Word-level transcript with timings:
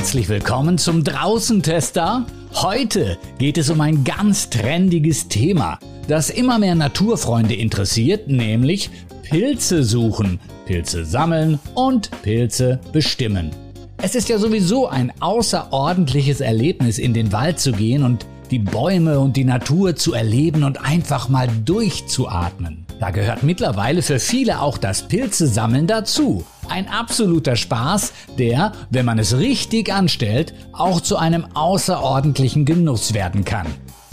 herzlich 0.00 0.30
willkommen 0.30 0.78
zum 0.78 1.04
Draußentester. 1.04 2.24
Heute 2.54 3.18
geht 3.36 3.58
es 3.58 3.68
um 3.68 3.82
ein 3.82 4.02
ganz 4.02 4.48
trendiges 4.48 5.28
Thema, 5.28 5.78
das 6.08 6.30
immer 6.30 6.58
mehr 6.58 6.74
Naturfreunde 6.74 7.54
interessiert, 7.54 8.26
nämlich 8.26 8.88
Pilze 9.22 9.84
suchen, 9.84 10.40
Pilze 10.64 11.04
sammeln 11.04 11.58
und 11.74 12.10
Pilze 12.22 12.80
bestimmen. 12.94 13.50
Es 13.98 14.14
ist 14.14 14.30
ja 14.30 14.38
sowieso 14.38 14.88
ein 14.88 15.12
außerordentliches 15.20 16.40
Erlebnis, 16.40 16.96
in 16.96 17.12
den 17.12 17.30
Wald 17.30 17.60
zu 17.60 17.72
gehen 17.72 18.02
und 18.02 18.24
die 18.50 18.58
Bäume 18.58 19.20
und 19.20 19.36
die 19.36 19.44
Natur 19.44 19.96
zu 19.96 20.14
erleben 20.14 20.64
und 20.64 20.80
einfach 20.82 21.28
mal 21.28 21.46
durchzuatmen. 21.66 22.86
Da 23.00 23.10
gehört 23.10 23.42
mittlerweile 23.42 24.00
für 24.00 24.18
viele 24.18 24.62
auch 24.62 24.78
das 24.78 25.08
Pilzesammeln 25.08 25.86
dazu. 25.86 26.46
Ein 26.70 26.88
absoluter 26.88 27.56
Spaß, 27.56 28.12
der, 28.38 28.70
wenn 28.90 29.04
man 29.04 29.18
es 29.18 29.36
richtig 29.36 29.92
anstellt, 29.92 30.54
auch 30.72 31.00
zu 31.00 31.16
einem 31.16 31.44
außerordentlichen 31.54 32.64
Genuss 32.64 33.12
werden 33.12 33.44
kann. 33.44 33.66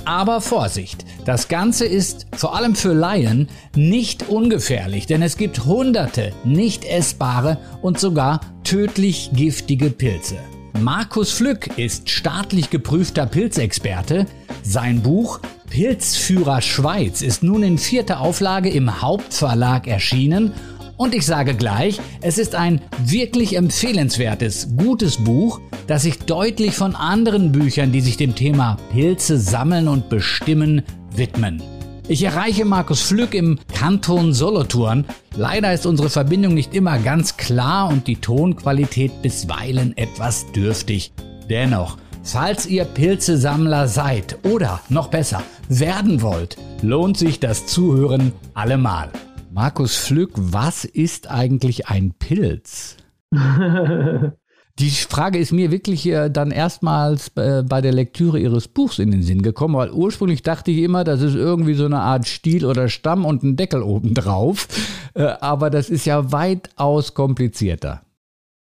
Aber 0.05 0.41
Vorsicht, 0.41 1.05
das 1.23 1.49
Ganze 1.49 1.85
ist 1.85 2.25
vor 2.35 2.55
allem 2.55 2.73
für 2.73 2.93
Laien 2.93 3.47
nicht 3.75 4.27
ungefährlich, 4.27 5.05
denn 5.05 5.21
es 5.21 5.37
gibt 5.37 5.65
hunderte 5.65 6.31
nicht 6.45 6.83
essbare 6.83 7.59
und 7.83 7.99
sogar 7.99 8.39
tödlich 8.63 9.29
giftige 9.33 9.91
Pilze. 9.91 10.37
Markus 10.79 11.31
Flück 11.31 11.77
ist 11.77 12.09
staatlich 12.09 12.71
geprüfter 12.71 13.27
Pilzexperte. 13.27 14.25
Sein 14.63 15.03
Buch 15.03 15.41
Pilzführer 15.69 16.61
Schweiz 16.61 17.21
ist 17.21 17.43
nun 17.43 17.61
in 17.61 17.77
vierter 17.77 18.19
Auflage 18.19 18.69
im 18.69 19.01
Hauptverlag 19.01 19.85
erschienen 19.85 20.53
und 20.97 21.13
ich 21.13 21.25
sage 21.25 21.53
gleich, 21.53 21.99
es 22.21 22.37
ist 22.37 22.55
ein 22.55 22.81
wirklich 23.05 23.55
empfehlenswertes, 23.55 24.69
gutes 24.75 25.17
Buch, 25.17 25.61
das 25.85 26.01
sich 26.01 26.19
deutlich 26.19 26.75
von 26.75 26.95
anderen 26.95 27.51
Büchern, 27.51 27.91
die 27.91 28.01
sich 28.01 28.17
dem 28.17 28.35
Thema 28.35 28.77
Pilze 28.91 29.37
sammeln 29.39 29.87
und 29.87 30.09
bestimmen, 30.09 30.81
widmen. 31.15 31.61
Ich 32.09 32.23
erreiche 32.23 32.65
Markus 32.65 33.01
Flück 33.01 33.33
im 33.33 33.59
Kanton 33.73 34.33
Solothurn. 34.33 35.05
Leider 35.35 35.73
ist 35.73 35.85
unsere 35.85 36.09
Verbindung 36.09 36.53
nicht 36.53 36.73
immer 36.73 36.99
ganz 36.99 37.37
klar 37.37 37.89
und 37.89 38.07
die 38.07 38.15
Tonqualität 38.15 39.21
bisweilen 39.21 39.95
etwas 39.97 40.45
dürftig. 40.53 41.11
Dennoch, 41.49 41.97
falls 42.23 42.65
ihr 42.65 42.85
Pilzesammler 42.85 43.89
seid 43.89 44.37
oder 44.43 44.79
noch 44.89 45.09
besser 45.09 45.43
werden 45.67 46.21
wollt, 46.21 46.57
lohnt 46.81 47.17
sich 47.17 47.41
das 47.41 47.67
Zuhören 47.67 48.31
allemal. 48.53 49.09
Markus 49.57 49.95
Flück, 49.95 50.33
was 50.35 50.85
ist 50.85 51.31
eigentlich 51.31 51.87
ein 51.87 52.13
Pilz? 52.19 52.95
Die 53.31 54.89
Frage 54.91 55.39
ist 55.39 55.51
mir 55.51 55.71
wirklich 55.71 56.05
äh, 56.05 56.29
dann 56.29 56.51
erstmals 56.51 57.31
äh, 57.37 57.63
bei 57.67 57.81
der 57.81 57.91
Lektüre 57.91 58.37
Ihres 58.37 58.67
Buchs 58.67 58.99
in 58.99 59.09
den 59.09 59.23
Sinn 59.23 59.41
gekommen, 59.41 59.73
weil 59.73 59.89
ursprünglich 59.89 60.43
dachte 60.43 60.69
ich 60.69 60.83
immer, 60.83 61.03
das 61.03 61.23
ist 61.23 61.33
irgendwie 61.33 61.73
so 61.73 61.85
eine 61.85 62.01
Art 62.01 62.27
Stiel 62.27 62.67
oder 62.67 62.87
Stamm 62.87 63.25
und 63.25 63.41
ein 63.41 63.55
Deckel 63.55 63.81
oben 63.81 64.13
drauf. 64.13 64.67
Äh, 65.15 65.23
aber 65.23 65.71
das 65.71 65.89
ist 65.89 66.05
ja 66.05 66.31
weitaus 66.31 67.15
komplizierter. 67.15 68.03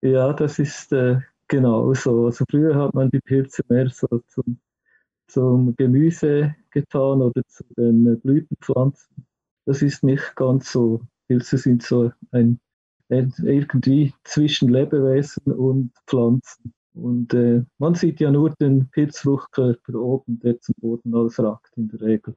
Ja, 0.01 0.31
das 0.31 0.57
ist 0.57 0.93
äh, 0.93 1.17
genau 1.49 1.93
so. 1.95 2.27
Also 2.27 2.45
früher 2.49 2.75
hat 2.75 2.93
man 2.93 3.09
die 3.09 3.19
Pilze 3.19 3.61
mehr 3.67 3.89
so 3.89 4.07
zum, 4.29 4.57
zum 5.27 5.75
Gemüse 5.75 6.55
getan 6.71 7.21
oder 7.21 7.41
zu 7.45 7.65
den 7.75 8.17
Blütenpflanzen 8.21 9.26
das 9.67 9.81
ist 9.81 10.03
nicht 10.03 10.35
ganz 10.35 10.71
so. 10.71 11.01
Pilze 11.27 11.57
sind 11.57 11.83
so 11.83 12.11
ein 12.31 12.59
irgendwie 13.09 14.13
zwischen 14.23 14.69
Lebewesen 14.69 15.53
und 15.53 15.91
Pflanzen. 16.07 16.73
Und 16.93 17.33
äh, 17.33 17.63
man 17.77 17.93
sieht 17.93 18.19
ja 18.19 18.31
nur 18.31 18.49
den 18.59 18.89
Pilzfruchtkörper 18.89 19.95
oben, 19.95 20.39
der 20.39 20.59
zum 20.59 20.75
Boden 20.81 21.13
ausragt 21.13 21.71
in 21.75 21.89
der 21.89 22.01
Regel. 22.01 22.33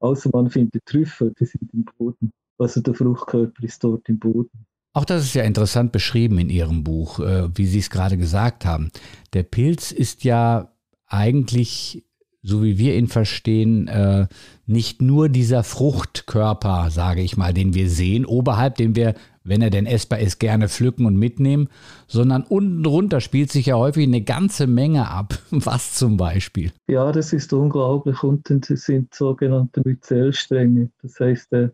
Außer 0.00 0.30
man 0.32 0.50
findet 0.50 0.84
Trüffel, 0.86 1.32
die 1.38 1.44
sind 1.44 1.72
im 1.72 1.84
Boden. 1.84 2.32
Also 2.58 2.80
der 2.80 2.94
Fruchtkörper 2.94 3.62
ist 3.62 3.84
dort 3.84 4.08
im 4.08 4.18
Boden. 4.18 4.66
Auch 4.92 5.04
das 5.04 5.24
ist 5.24 5.34
ja 5.34 5.44
interessant 5.44 5.92
beschrieben 5.92 6.38
in 6.38 6.50
Ihrem 6.50 6.82
Buch, 6.82 7.20
äh, 7.20 7.48
wie 7.56 7.66
Sie 7.66 7.78
es 7.78 7.90
gerade 7.90 8.16
gesagt 8.16 8.64
haben. 8.64 8.90
Der 9.32 9.44
Pilz 9.44 9.92
ist 9.92 10.24
ja 10.24 10.72
eigentlich 11.06 12.04
so 12.42 12.62
wie 12.62 12.78
wir 12.78 12.96
ihn 12.96 13.08
verstehen, 13.08 13.86
äh, 13.88 14.26
nicht 14.66 15.02
nur 15.02 15.28
dieser 15.28 15.62
Fruchtkörper, 15.62 16.90
sage 16.90 17.20
ich 17.20 17.36
mal, 17.36 17.52
den 17.52 17.74
wir 17.74 17.90
sehen, 17.90 18.24
oberhalb, 18.24 18.76
den 18.76 18.96
wir, 18.96 19.14
wenn 19.44 19.60
er 19.60 19.70
denn 19.70 19.86
essbar 19.86 20.20
ist, 20.20 20.38
gerne 20.38 20.68
pflücken 20.68 21.04
und 21.04 21.16
mitnehmen, 21.16 21.68
sondern 22.06 22.42
unten 22.42 22.82
drunter 22.82 23.20
spielt 23.20 23.52
sich 23.52 23.66
ja 23.66 23.76
häufig 23.76 24.06
eine 24.06 24.22
ganze 24.22 24.66
Menge 24.66 25.08
ab. 25.08 25.38
Was 25.50 25.94
zum 25.94 26.16
Beispiel? 26.16 26.72
Ja, 26.88 27.12
das 27.12 27.32
ist 27.32 27.52
unglaublich. 27.52 28.22
Unten 28.22 28.62
sind 28.62 29.14
sogenannte 29.14 29.82
Myzelstränge. 29.84 30.90
Das 31.02 31.20
heißt, 31.20 31.52
äh, 31.52 31.68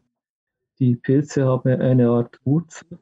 die 0.78 0.96
Pilze 0.96 1.46
haben 1.46 1.80
eine 1.80 2.08
Art 2.08 2.38
Wurzel, 2.44 2.98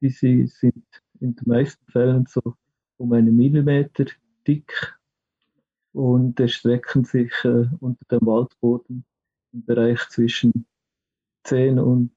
die 0.00 0.10
sie 0.10 0.46
sind 0.46 0.84
in 1.20 1.34
den 1.34 1.44
meisten 1.46 1.84
Fällen 1.90 2.26
so 2.28 2.54
um 2.98 3.12
einen 3.12 3.36
Millimeter 3.36 4.04
dick 4.46 4.96
und 5.94 6.38
erstrecken 6.40 7.04
sich 7.04 7.32
äh, 7.44 7.66
unter 7.80 8.04
dem 8.10 8.26
Waldboden 8.26 9.04
im 9.52 9.64
Bereich 9.64 10.00
zwischen 10.10 10.66
10 11.44 11.78
und 11.78 12.12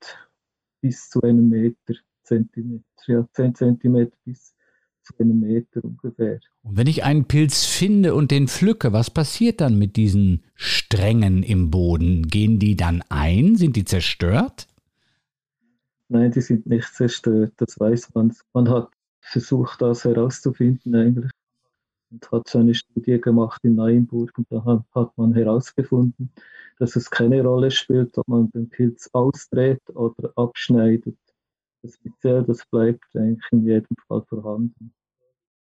bis 0.82 1.10
zu 1.10 1.22
einem 1.22 1.48
Meter 1.48 1.94
Zentimeter. 2.24 2.84
Ja, 3.06 3.28
10 3.34 3.56
Zentimeter 3.56 4.18
bis 4.26 4.56
zu 5.04 5.14
einem 5.20 5.40
Meter 5.40 5.84
ungefähr. 5.84 6.40
Und 6.64 6.76
wenn 6.76 6.88
ich 6.88 7.04
einen 7.04 7.26
Pilz 7.26 7.66
finde 7.66 8.16
und 8.16 8.32
den 8.32 8.48
pflücke, 8.48 8.94
was 8.94 9.12
passiert 9.12 9.62
dann 9.62 9.78
mit 9.78 9.96
diesen 9.96 10.44
Strängen 10.56 11.44
im 11.44 11.70
Boden? 11.70 12.28
Gehen 12.28 12.60
die 12.60 12.76
dann 12.76 13.04
ein? 13.10 13.56
Sind 13.56 13.76
die 13.76 13.86
zerstört? 13.86 14.68
Nein, 16.10 16.32
die 16.32 16.42
sind 16.42 16.66
nicht 16.66 16.94
zerstört, 16.94 17.54
das 17.58 17.80
weiß 17.80 18.14
man. 18.16 18.36
Man 18.54 18.70
hat 18.70 18.90
versucht, 19.20 19.82
das 19.82 20.04
herauszufinden 20.04 20.96
eigentlich 20.96 21.32
und 22.12 22.32
hat 22.32 22.48
so 22.48 22.60
eine 22.60 22.74
Studie 22.74 23.20
gemacht 23.20 23.64
in 23.64 23.76
Neuenburg 23.76 24.32
und 24.38 24.48
da 24.50 24.64
hat 24.94 25.18
man 25.18 25.34
herausgefunden, 25.34 26.32
dass 26.80 26.96
es 26.96 27.10
keine 27.10 27.44
Rolle 27.44 27.72
spielt, 27.72 28.18
ob 28.18 28.28
man 28.28 28.50
den 28.52 28.70
Pilz 28.70 29.10
ausdreht 29.14 29.82
oder 29.94 30.32
abschneidet. 30.36 31.18
Das 31.82 31.98
Myzel, 32.04 32.44
das 32.44 32.66
bleibt 32.66 33.06
eigentlich 33.16 33.46
in 33.52 33.66
jedem 33.66 33.96
Fall 34.08 34.24
vorhanden. 34.28 34.94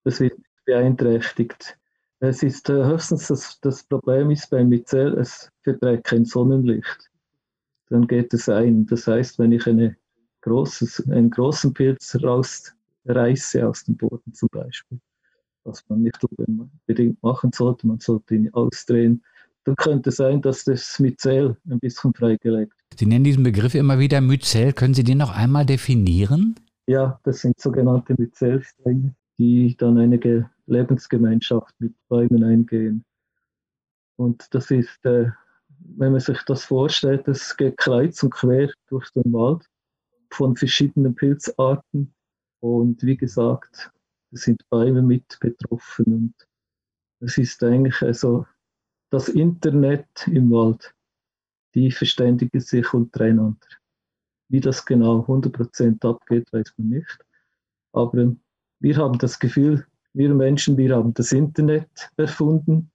Das 0.04 0.20
wird 0.20 0.38
beeinträchtigt. 0.64 1.78
Es 2.20 2.42
ist 2.42 2.68
äh, 2.70 2.84
höchstens 2.84 3.26
das, 3.28 3.58
das 3.60 3.82
Problem 3.84 4.30
ist 4.30 4.48
beim 4.50 4.68
Myzel, 4.68 5.18
es 5.18 5.50
verträgt 5.62 6.04
kein 6.04 6.24
Sonnenlicht. 6.24 7.10
Dann 7.88 8.06
geht 8.06 8.32
es 8.32 8.48
ein. 8.48 8.86
Das 8.86 9.06
heißt, 9.06 9.38
wenn 9.38 9.52
ich 9.52 9.66
eine 9.66 9.96
großes, 10.42 11.08
einen 11.10 11.30
großen 11.30 11.74
Pilz 11.74 12.16
rausreiße 12.22 13.66
aus 13.66 13.84
dem 13.84 13.96
Boden 13.96 14.32
zum 14.32 14.48
Beispiel, 14.52 15.00
was 15.64 15.84
man 15.88 16.02
nicht 16.02 16.18
unbedingt 16.24 17.22
machen 17.22 17.50
sollte. 17.52 17.86
Man 17.86 18.00
sollte 18.00 18.34
ihn 18.34 18.52
ausdrehen. 18.52 19.22
Dann 19.64 19.76
könnte 19.76 20.10
es 20.10 20.16
sein, 20.16 20.42
dass 20.42 20.64
das 20.64 20.98
Myzel 20.98 21.56
ein 21.68 21.78
bisschen 21.78 22.12
freigelegt 22.14 22.74
Sie 22.98 23.06
nennen 23.06 23.24
diesen 23.24 23.42
Begriff 23.42 23.74
immer 23.74 23.98
wieder 23.98 24.20
Myzel. 24.20 24.72
Können 24.72 24.94
Sie 24.94 25.04
den 25.04 25.18
noch 25.18 25.34
einmal 25.34 25.64
definieren? 25.64 26.56
Ja, 26.86 27.18
das 27.22 27.40
sind 27.40 27.58
sogenannte 27.58 28.14
Myzelstränge, 28.18 29.14
die 29.38 29.76
dann 29.76 29.98
eine 29.98 30.50
Lebensgemeinschaft 30.66 31.74
mit 31.78 31.94
Bäumen 32.08 32.44
eingehen. 32.44 33.04
Und 34.16 34.46
das 34.54 34.70
ist, 34.70 35.04
äh, 35.04 35.30
wenn 35.96 36.12
man 36.12 36.20
sich 36.20 36.38
das 36.46 36.64
vorstellt, 36.64 37.26
das 37.26 37.56
geht 37.56 37.78
kreuz 37.78 38.22
und 38.22 38.30
quer 38.30 38.70
durch 38.88 39.10
den 39.12 39.32
Wald 39.32 39.64
von 40.30 40.56
verschiedenen 40.56 41.14
Pilzarten. 41.14 42.12
Und 42.60 43.02
wie 43.02 43.16
gesagt, 43.16 43.90
sind 44.32 44.68
Bäume 44.70 45.02
mit 45.02 45.38
betroffen. 45.40 46.12
Und 46.12 46.34
es 47.20 47.38
ist 47.38 47.62
eigentlich 47.62 48.00
also 48.02 48.46
das 49.10 49.28
Internet 49.28 50.26
im 50.26 50.50
Wald. 50.50 50.94
Die 51.74 51.90
verständigen 51.90 52.60
sich 52.60 52.92
untereinander. 52.92 53.66
Wie 54.48 54.60
das 54.60 54.84
genau 54.84 55.20
100% 55.20 56.06
abgeht, 56.06 56.52
weiß 56.52 56.74
man 56.76 56.88
nicht. 56.88 57.18
Aber 57.92 58.34
wir 58.80 58.96
haben 58.96 59.18
das 59.18 59.38
Gefühl, 59.38 59.86
wir 60.12 60.34
Menschen, 60.34 60.76
wir 60.76 60.96
haben 60.96 61.14
das 61.14 61.32
Internet 61.32 62.10
erfunden. 62.16 62.90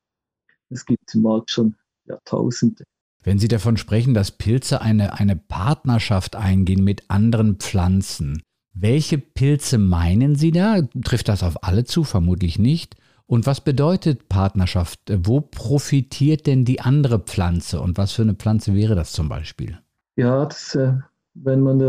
Es 0.70 0.86
gibt 0.86 1.16
im 1.16 1.24
Wald 1.24 1.50
schon 1.50 1.76
Jahrtausende. 2.06 2.84
Wenn 3.24 3.40
Sie 3.40 3.48
davon 3.48 3.78
sprechen, 3.78 4.14
dass 4.14 4.32
Pilze 4.32 4.82
eine, 4.82 5.14
eine 5.14 5.36
Partnerschaft 5.36 6.36
eingehen 6.36 6.84
mit 6.84 7.10
anderen 7.10 7.58
Pflanzen, 7.58 8.44
welche 8.80 9.18
Pilze 9.18 9.78
meinen 9.78 10.36
Sie 10.36 10.52
da? 10.52 10.82
Trifft 11.04 11.30
das 11.30 11.44
auf 11.44 11.64
alle 11.64 11.84
zu? 11.84 12.04
Vermutlich 12.04 12.60
nicht. 12.60 12.96
Und 13.26 13.46
was 13.46 13.62
bedeutet 13.62 14.30
Partnerschaft? 14.30 15.00
Wo 15.10 15.42
profitiert 15.42 16.48
denn 16.48 16.64
die 16.64 16.80
andere 16.80 17.20
Pflanze? 17.20 17.82
Und 17.82 17.98
was 17.98 18.14
für 18.14 18.22
eine 18.22 18.36
Pflanze 18.36 18.74
wäre 18.74 18.96
das 18.96 19.12
zum 19.12 19.28
Beispiel? 19.28 19.78
Ja, 20.16 20.46
das, 20.46 20.76
äh, 20.76 20.94
wenn 21.34 21.62
man 21.62 21.80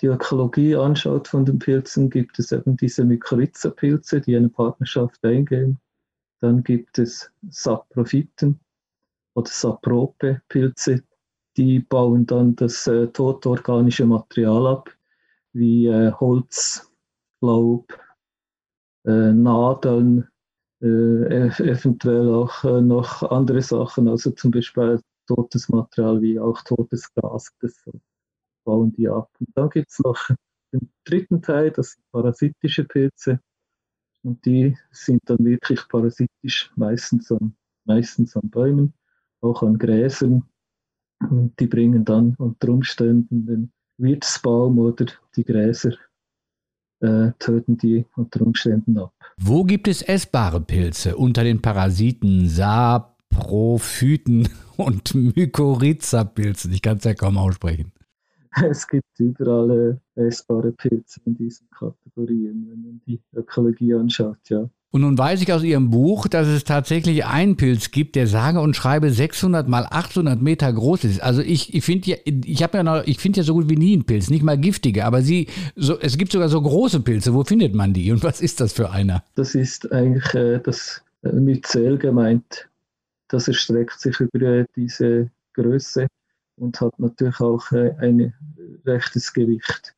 die 0.00 0.06
Ökologie 0.06 0.76
anschaut 0.76 1.28
von 1.28 1.44
den 1.44 1.58
Pilzen, 1.58 2.10
gibt 2.10 2.38
es 2.38 2.52
eben 2.52 2.76
diese 2.76 3.04
Mykorrhiza-Pilze, 3.04 4.20
die 4.20 4.36
eine 4.36 4.50
Partnerschaft 4.50 5.24
eingehen. 5.24 5.78
Dann 6.40 6.62
gibt 6.62 6.98
es 6.98 7.30
Saprophyten 7.48 8.60
oder 9.34 9.50
Saprope-Pilze, 9.50 11.02
die 11.56 11.80
bauen 11.80 12.26
dann 12.26 12.54
das 12.56 12.86
äh, 12.86 13.06
totorganische 13.06 14.04
Material 14.04 14.66
ab, 14.66 14.95
wie 15.56 15.86
äh, 15.86 16.12
Holz, 16.12 16.92
Laub, 17.40 17.98
äh, 19.06 19.32
Nadeln, 19.32 20.28
äh, 20.82 21.48
eventuell 21.58 22.32
auch 22.34 22.64
äh, 22.64 22.82
noch 22.82 23.22
andere 23.22 23.62
Sachen, 23.62 24.08
also 24.08 24.30
zum 24.32 24.50
Beispiel 24.50 25.00
totes 25.26 25.68
Material 25.68 26.20
wie 26.20 26.38
auch 26.38 26.62
totes 26.62 27.12
Gras, 27.14 27.50
das 27.60 27.84
bauen 28.64 28.92
die 28.92 29.08
ab. 29.08 29.30
Und 29.40 29.48
dann 29.54 29.70
gibt 29.70 29.90
es 29.90 29.98
noch 30.00 30.28
den 30.72 30.90
dritten 31.04 31.40
Teil, 31.40 31.70
das 31.70 31.92
sind 31.92 32.04
parasitische 32.12 32.84
Pilze. 32.84 33.40
Und 34.22 34.44
die 34.44 34.76
sind 34.90 35.22
dann 35.26 35.44
wirklich 35.44 35.88
parasitisch, 35.88 36.72
meistens 36.76 37.30
an, 37.30 37.56
meistens 37.84 38.36
an 38.36 38.50
Bäumen, 38.50 38.92
auch 39.40 39.62
an 39.62 39.78
Gräsern. 39.78 40.44
Und 41.30 41.58
die 41.60 41.66
bringen 41.66 42.04
dann 42.04 42.34
unter 42.38 42.68
Umständen 42.70 43.46
den 43.46 43.72
Wirtsbaum 43.98 44.78
oder 44.78 45.06
die 45.36 45.44
Gräser 45.44 45.92
äh, 47.00 47.30
töten 47.38 47.76
die 47.76 48.06
unter 48.16 48.42
Umständen 48.42 48.98
ab. 48.98 49.12
Wo 49.38 49.64
gibt 49.64 49.88
es 49.88 50.02
essbare 50.02 50.60
Pilze 50.60 51.16
unter 51.16 51.44
den 51.44 51.60
Parasiten 51.60 52.48
Saprophyten 52.48 54.48
und 54.76 55.14
Mykorrhiza-Pilzen? 55.14 56.72
Ich 56.72 56.82
kann 56.82 56.98
es 56.98 57.04
ja 57.04 57.14
kaum 57.14 57.38
aussprechen. 57.38 57.92
Es 58.64 58.88
gibt 58.88 59.18
überall 59.18 60.00
äh, 60.14 60.26
essbare 60.26 60.72
Pilze 60.72 61.20
in 61.26 61.34
diesen 61.34 61.68
Kategorien, 61.68 62.66
wenn 62.70 62.80
man 62.80 63.00
die 63.06 63.20
Ökologie 63.34 63.94
anschaut, 63.94 64.38
ja. 64.48 64.68
Und 64.96 65.02
nun 65.02 65.18
weiß 65.18 65.42
ich 65.42 65.52
aus 65.52 65.62
Ihrem 65.62 65.90
Buch, 65.90 66.26
dass 66.26 66.48
es 66.48 66.64
tatsächlich 66.64 67.26
einen 67.26 67.58
Pilz 67.58 67.90
gibt, 67.90 68.16
der 68.16 68.26
sage 68.26 68.60
und 68.60 68.74
schreibe 68.74 69.10
600 69.10 69.68
mal 69.68 69.86
800 69.90 70.40
Meter 70.40 70.72
groß 70.72 71.04
ist. 71.04 71.22
Also 71.22 71.42
ich, 71.42 71.74
ich 71.74 71.84
finde 71.84 72.12
ja, 72.12 72.16
ich 72.24 72.62
habe 72.62 72.78
ja 72.78 72.82
noch, 72.82 73.06
ich 73.06 73.18
finde 73.18 73.40
ja 73.40 73.42
so 73.42 73.52
gut 73.52 73.68
wie 73.68 73.76
nie 73.76 73.92
einen 73.92 74.06
Pilz, 74.06 74.30
nicht 74.30 74.42
mal 74.42 74.56
giftige, 74.56 75.04
aber 75.04 75.20
sie, 75.20 75.48
so, 75.74 76.00
es 76.00 76.16
gibt 76.16 76.32
sogar 76.32 76.48
so 76.48 76.62
große 76.62 77.00
Pilze. 77.00 77.34
Wo 77.34 77.44
findet 77.44 77.74
man 77.74 77.92
die 77.92 78.10
und 78.10 78.24
was 78.24 78.40
ist 78.40 78.58
das 78.58 78.72
für 78.72 78.90
einer? 78.90 79.22
Das 79.34 79.54
ist 79.54 79.92
eigentlich 79.92 80.32
äh, 80.32 80.60
das 80.60 81.02
äh, 81.24 81.28
Myzel 81.30 81.98
gemeint. 81.98 82.66
Das 83.28 83.48
erstreckt 83.48 84.00
sich 84.00 84.18
über 84.18 84.40
äh, 84.46 84.64
diese 84.76 85.28
Größe 85.52 86.06
und 86.56 86.80
hat 86.80 86.98
natürlich 86.98 87.38
auch 87.40 87.70
äh, 87.72 87.94
ein 88.00 88.32
rechtes 88.86 89.30
Gewicht. 89.30 89.94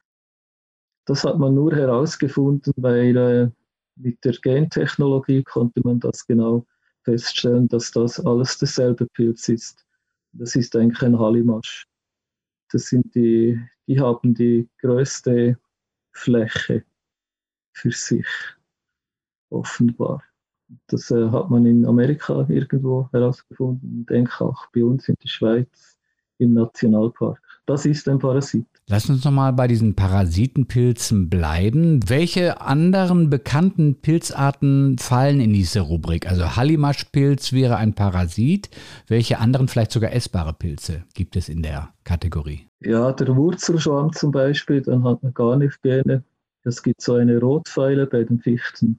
Das 1.06 1.22
hat 1.22 1.38
man 1.38 1.54
nur 1.54 1.72
herausgefunden, 1.72 2.72
weil 2.78 3.16
äh, 3.16 3.48
mit 3.98 4.24
der 4.24 4.32
Gentechnologie 4.32 5.42
konnte 5.42 5.80
man 5.84 6.00
das 6.00 6.26
genau 6.26 6.66
feststellen, 7.02 7.68
dass 7.68 7.90
das 7.90 8.20
alles 8.24 8.58
derselbe 8.58 9.06
Pilz 9.06 9.48
ist. 9.48 9.84
Das 10.32 10.54
ist 10.56 10.76
eigentlich 10.76 11.02
ein 11.02 11.18
Halimasch. 11.18 11.86
Das 12.70 12.86
sind 12.86 13.14
die, 13.14 13.58
die 13.86 14.00
haben 14.00 14.34
die 14.34 14.68
größte 14.78 15.58
Fläche 16.12 16.84
für 17.72 17.92
sich, 17.92 18.26
offenbar. 19.50 20.22
Das 20.88 21.10
äh, 21.10 21.30
hat 21.30 21.48
man 21.48 21.64
in 21.64 21.86
Amerika 21.86 22.46
irgendwo 22.48 23.08
herausgefunden 23.12 24.00
und 24.00 24.10
denke 24.10 24.44
auch 24.44 24.66
bei 24.72 24.84
uns 24.84 25.08
in 25.08 25.16
der 25.22 25.28
Schweiz 25.28 25.98
im 26.36 26.52
Nationalpark. 26.52 27.40
Das 27.68 27.84
ist 27.84 28.08
ein 28.08 28.18
Parasit. 28.18 28.66
Lass 28.88 29.10
uns 29.10 29.26
nochmal 29.26 29.52
bei 29.52 29.68
diesen 29.68 29.94
Parasitenpilzen 29.94 31.28
bleiben. 31.28 32.00
Welche 32.08 32.62
anderen 32.62 33.28
bekannten 33.28 34.00
Pilzarten 34.00 34.96
fallen 34.96 35.38
in 35.38 35.52
diese 35.52 35.80
Rubrik? 35.80 36.26
Also 36.26 36.56
Hallimaschpilz 36.56 37.52
wäre 37.52 37.76
ein 37.76 37.92
Parasit. 37.92 38.70
Welche 39.06 39.38
anderen, 39.38 39.68
vielleicht 39.68 39.92
sogar 39.92 40.14
essbare 40.14 40.54
Pilze 40.54 41.04
gibt 41.12 41.36
es 41.36 41.50
in 41.50 41.62
der 41.62 41.92
Kategorie? 42.04 42.66
Ja, 42.80 43.12
der 43.12 43.36
Wurzelschwamm 43.36 44.14
zum 44.14 44.30
Beispiel, 44.30 44.80
dann 44.80 45.04
hat 45.04 45.22
man 45.22 45.34
gar 45.34 45.56
nicht 45.56 45.82
gerne. 45.82 46.24
Es 46.64 46.82
gibt 46.82 47.02
so 47.02 47.16
eine 47.16 47.38
Rotpfeile 47.38 48.06
bei 48.06 48.24
den 48.24 48.40
Fichten. 48.40 48.98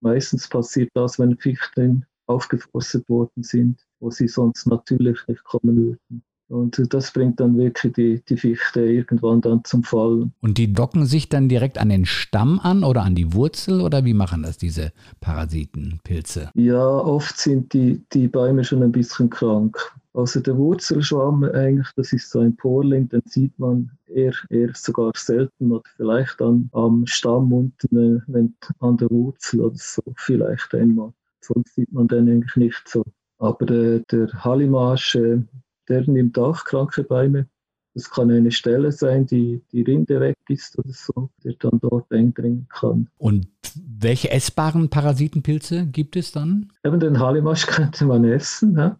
Meistens 0.00 0.48
passiert 0.48 0.90
das, 0.94 1.20
wenn 1.20 1.38
Fichten 1.38 2.06
aufgeforstet 2.26 3.08
worden 3.08 3.44
sind, 3.44 3.86
wo 4.00 4.10
sie 4.10 4.26
sonst 4.26 4.66
natürlich 4.66 5.20
nicht 5.28 5.44
kommen 5.44 5.76
würden. 5.76 6.24
Und 6.48 6.80
das 6.92 7.12
bringt 7.12 7.40
dann 7.40 7.56
wirklich 7.56 7.94
die, 7.94 8.22
die 8.28 8.36
Fichte 8.36 8.82
irgendwann 8.82 9.40
dann 9.40 9.64
zum 9.64 9.82
Fallen. 9.82 10.32
Und 10.40 10.58
die 10.58 10.72
docken 10.72 11.06
sich 11.06 11.28
dann 11.28 11.48
direkt 11.48 11.78
an 11.78 11.88
den 11.88 12.04
Stamm 12.04 12.60
an 12.60 12.84
oder 12.84 13.02
an 13.02 13.14
die 13.14 13.32
Wurzel 13.32 13.80
oder 13.80 14.04
wie 14.04 14.14
machen 14.14 14.42
das 14.42 14.58
diese 14.58 14.92
Parasitenpilze? 15.20 16.50
Ja, 16.54 16.86
oft 16.86 17.38
sind 17.38 17.72
die, 17.72 18.04
die 18.12 18.28
Bäume 18.28 18.62
schon 18.64 18.82
ein 18.82 18.92
bisschen 18.92 19.30
krank. 19.30 19.78
Also 20.12 20.38
der 20.38 20.56
Wurzelschwamm 20.56 21.42
eigentlich, 21.42 21.88
das 21.96 22.12
ist 22.12 22.30
so 22.30 22.38
ein 22.38 22.54
Porling, 22.54 23.08
den 23.08 23.22
sieht 23.24 23.58
man 23.58 23.90
eher, 24.06 24.32
eher 24.48 24.70
sogar 24.74 25.10
selten 25.16 25.72
oder 25.72 25.82
vielleicht 25.96 26.40
dann 26.40 26.70
am 26.72 27.04
Stamm 27.06 27.52
unten, 27.52 27.96
äh, 27.96 28.20
wenn, 28.28 28.54
an 28.78 28.96
der 28.96 29.10
Wurzel 29.10 29.62
oder 29.62 29.76
so, 29.76 30.02
vielleicht 30.16 30.72
einmal. 30.72 31.12
Sonst 31.40 31.74
sieht 31.74 31.92
man 31.92 32.06
den 32.06 32.28
eigentlich 32.28 32.54
nicht 32.54 32.88
so. 32.88 33.02
Aber 33.38 33.68
äh, 33.68 34.02
der 34.12 34.28
Hallimasch, 34.44 35.16
äh, 35.16 35.42
der 35.88 36.08
nimmt 36.08 36.38
auch 36.38 36.64
kranke 36.64 37.04
Bäume. 37.04 37.46
Das 37.94 38.10
kann 38.10 38.30
eine 38.30 38.50
Stelle 38.50 38.90
sein, 38.90 39.24
die 39.26 39.62
die 39.70 39.82
Rinde 39.82 40.18
weg 40.18 40.36
ist 40.48 40.76
oder 40.78 40.92
so, 40.92 41.30
der 41.44 41.54
dann 41.60 41.78
dort 41.80 42.10
eindringen 42.10 42.66
kann. 42.68 43.08
Und 43.18 43.46
welche 43.76 44.30
essbaren 44.30 44.90
Parasitenpilze 44.90 45.86
gibt 45.86 46.16
es 46.16 46.32
dann? 46.32 46.72
Eben 46.84 46.98
den 46.98 47.20
Halimasch 47.20 47.66
könnte 47.68 48.04
man 48.04 48.24
essen. 48.24 48.76
Ja? 48.76 48.98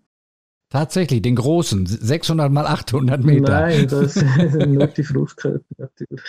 Tatsächlich, 0.71 1.23
den 1.23 1.37
großen, 1.37 1.87
600 1.87 2.51
mal 2.51 2.67
800 2.67 3.23
Meter. 3.23 3.61
Nein, 3.61 3.89
das 3.89 4.15
sind 4.15 4.55
nur 4.69 4.87
die 4.87 5.05
Fruchtkörper 5.05 5.65
natürlich. 5.79 6.23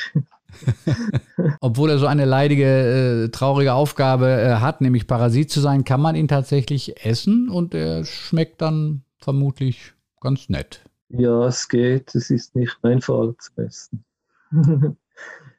Obwohl 1.62 1.90
er 1.90 1.98
so 1.98 2.06
eine 2.06 2.26
leidige, 2.26 3.26
äh, 3.26 3.30
traurige 3.30 3.74
Aufgabe 3.74 4.28
äh, 4.28 4.56
hat, 4.58 4.82
nämlich 4.82 5.08
Parasit 5.08 5.50
zu 5.50 5.62
sein, 5.62 5.84
kann 5.84 6.02
man 6.02 6.16
ihn 6.16 6.28
tatsächlich 6.28 7.06
essen 7.06 7.50
und 7.50 7.74
er 7.74 8.06
schmeckt 8.06 8.62
dann 8.62 9.02
vermutlich 9.18 9.95
ganz 10.26 10.50
nett. 10.50 10.84
Ja, 11.10 11.48
es 11.48 11.70
geht. 11.70 12.16
Es 12.16 12.30
ist 12.30 12.56
nicht 12.56 12.78
mein 12.82 13.00
Fall 13.00 13.36
zum 13.38 13.56
Besten. 13.56 14.04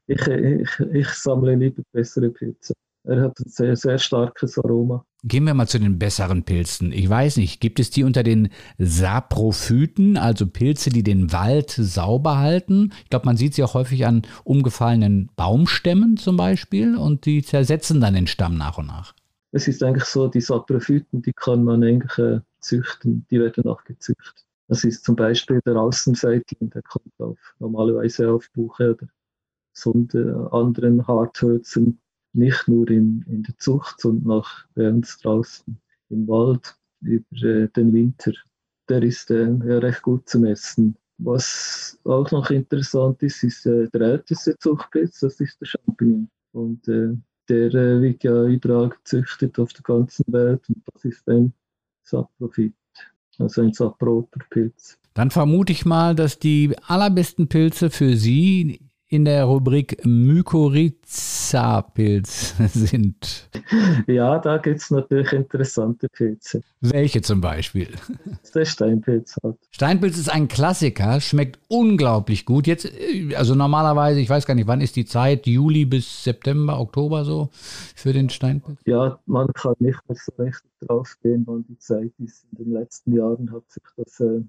ich, 0.06 0.26
ich, 0.26 0.80
ich 0.92 1.08
sammle 1.08 1.54
lieber 1.54 1.82
bessere 1.92 2.30
Pilze. 2.30 2.74
Er 3.04 3.22
hat 3.22 3.38
ein 3.38 3.48
sehr, 3.48 3.76
sehr 3.76 3.98
starkes 3.98 4.58
Aroma. 4.58 5.04
Gehen 5.22 5.44
wir 5.44 5.54
mal 5.54 5.68
zu 5.68 5.78
den 5.78 5.96
besseren 5.96 6.42
Pilzen. 6.42 6.90
Ich 6.90 7.08
weiß 7.08 7.36
nicht, 7.36 7.60
gibt 7.60 7.78
es 7.78 7.90
die 7.90 8.02
unter 8.02 8.24
den 8.24 8.48
Saprophyten, 8.78 10.16
also 10.16 10.48
Pilze, 10.48 10.90
die 10.90 11.04
den 11.04 11.32
Wald 11.32 11.70
sauber 11.70 12.38
halten? 12.38 12.92
Ich 13.04 13.10
glaube, 13.10 13.26
man 13.26 13.36
sieht 13.36 13.54
sie 13.54 13.62
auch 13.62 13.74
häufig 13.74 14.06
an 14.06 14.22
umgefallenen 14.42 15.30
Baumstämmen 15.36 16.16
zum 16.16 16.36
Beispiel 16.36 16.96
und 16.96 17.26
die 17.26 17.42
zersetzen 17.42 18.00
dann 18.00 18.14
den 18.14 18.26
Stamm 18.26 18.56
nach 18.56 18.78
und 18.78 18.88
nach. 18.88 19.14
Es 19.52 19.68
ist 19.68 19.84
eigentlich 19.84 20.04
so, 20.04 20.26
die 20.26 20.40
Saprophyten, 20.40 21.22
die 21.22 21.32
kann 21.32 21.62
man 21.62 21.84
eigentlich 21.84 22.18
äh, 22.18 22.40
züchten, 22.58 23.24
die 23.30 23.38
werden 23.38 23.66
auch 23.66 23.84
gezüchtet. 23.84 24.45
Das 24.68 24.84
ist 24.84 25.04
zum 25.04 25.16
Beispiel 25.16 25.60
der 25.64 25.76
Außenseitling, 25.76 26.70
der 26.70 26.82
kommt 26.82 27.12
auf, 27.18 27.38
normalerweise 27.58 28.30
auf 28.30 28.50
Buche 28.52 28.94
oder 28.94 29.08
sondern 29.72 30.48
anderen 30.48 31.06
Harthölzern, 31.06 31.98
nicht 32.32 32.66
nur 32.66 32.88
in, 32.90 33.24
in 33.28 33.42
der 33.42 33.56
Zucht, 33.58 34.00
sondern 34.00 34.40
auch 34.40 34.50
uns 34.74 35.18
draußen 35.18 35.78
im 36.08 36.26
Wald 36.28 36.76
über 37.02 37.42
äh, 37.42 37.68
den 37.68 37.92
Winter. 37.92 38.32
Der 38.88 39.02
ist 39.02 39.30
äh, 39.30 39.52
ja 39.66 39.78
recht 39.78 40.02
gut 40.02 40.28
zu 40.28 40.38
messen. 40.38 40.96
Was 41.18 41.98
auch 42.04 42.30
noch 42.30 42.50
interessant 42.50 43.22
ist, 43.22 43.42
ist 43.42 43.66
äh, 43.66 43.88
der 43.90 44.00
älteste 44.00 44.56
Zuchtpilz, 44.58 45.20
das 45.20 45.40
ist 45.40 45.60
der 45.60 45.66
Champignon. 45.66 46.28
Und 46.52 46.88
äh, 46.88 47.14
der 47.48 47.74
äh, 47.74 48.00
wird 48.00 48.24
ja 48.24 48.44
überall 48.44 48.90
gezüchtet 48.90 49.58
auf 49.58 49.72
der 49.72 49.82
ganzen 49.82 50.24
Welt 50.32 50.68
und 50.68 50.82
das 50.92 51.04
ist 51.04 51.28
ein 51.28 51.52
Saprophyt 52.02 52.74
also 53.40 53.62
ein 53.62 53.72
Saproper-Pilz. 53.72 54.98
Dann 55.14 55.30
vermute 55.30 55.72
ich 55.72 55.86
mal, 55.86 56.14
dass 56.14 56.38
die 56.38 56.74
allerbesten 56.86 57.48
Pilze 57.48 57.90
für 57.90 58.16
Sie 58.16 58.80
in 59.08 59.24
der 59.24 59.44
Rubrik 59.44 60.04
Mykorrhiza-Pilz 60.04 62.56
sind. 62.72 63.48
Ja, 64.08 64.40
da 64.40 64.58
gibt 64.58 64.80
es 64.80 64.90
natürlich 64.90 65.32
interessante 65.32 66.08
Pilze. 66.08 66.64
Welche 66.80 67.22
zum 67.22 67.40
Beispiel? 67.40 67.86
Der 68.52 68.64
Steinpilz 68.64 69.36
hat. 69.44 69.58
Steinpilz 69.70 70.18
ist 70.18 70.28
ein 70.28 70.48
Klassiker, 70.48 71.20
schmeckt 71.20 71.60
unglaublich 71.68 72.46
gut. 72.46 72.66
Jetzt, 72.66 72.90
also 73.36 73.54
normalerweise, 73.54 74.18
ich 74.18 74.28
weiß 74.28 74.44
gar 74.44 74.54
nicht, 74.54 74.66
wann 74.66 74.80
ist 74.80 74.96
die 74.96 75.04
Zeit? 75.04 75.46
Juli 75.46 75.84
bis 75.84 76.24
September, 76.24 76.80
Oktober 76.80 77.24
so 77.24 77.50
für 77.52 78.12
den 78.12 78.28
Steinpilz? 78.28 78.80
Ja, 78.86 79.20
man 79.26 79.46
kann 79.52 79.74
nicht 79.78 80.00
mehr 80.08 80.18
so 80.18 80.32
recht 80.42 80.64
drauf 80.80 81.16
gehen, 81.22 81.44
wann 81.46 81.64
die 81.68 81.78
Zeit 81.78 82.10
ist. 82.18 82.44
In 82.50 82.58
den 82.64 82.72
letzten 82.72 83.16
Jahren 83.16 83.52
hat 83.52 83.70
sich 83.70 83.84
das 83.96 84.18
äh, 84.20 84.42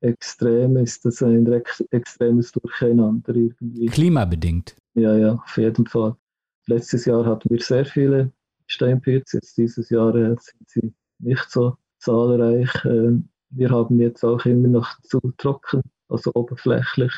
extrem 0.00 0.76
ist 0.76 1.04
das 1.04 1.22
ein 1.22 1.46
extremes 1.90 2.52
Durcheinander 2.52 3.34
irgendwie. 3.34 3.86
Klimabedingt. 3.86 4.76
Ja, 4.94 5.16
ja, 5.16 5.34
auf 5.34 5.56
jeden 5.56 5.86
Fall. 5.86 6.16
Letztes 6.66 7.04
Jahr 7.04 7.24
hatten 7.24 7.50
wir 7.50 7.60
sehr 7.60 7.84
viele 7.84 8.32
Steinpilze, 8.66 9.38
jetzt 9.38 9.56
dieses 9.56 9.90
Jahr 9.90 10.14
äh, 10.14 10.36
sind 10.38 10.68
sie 10.68 10.94
nicht 11.18 11.50
so 11.50 11.76
zahlreich. 11.98 12.72
Äh, 12.84 13.18
wir 13.50 13.70
haben 13.70 13.98
jetzt 13.98 14.24
auch 14.24 14.44
immer 14.44 14.68
noch 14.68 15.00
zu 15.02 15.20
trocken, 15.38 15.82
also 16.08 16.30
oberflächlich. 16.34 17.12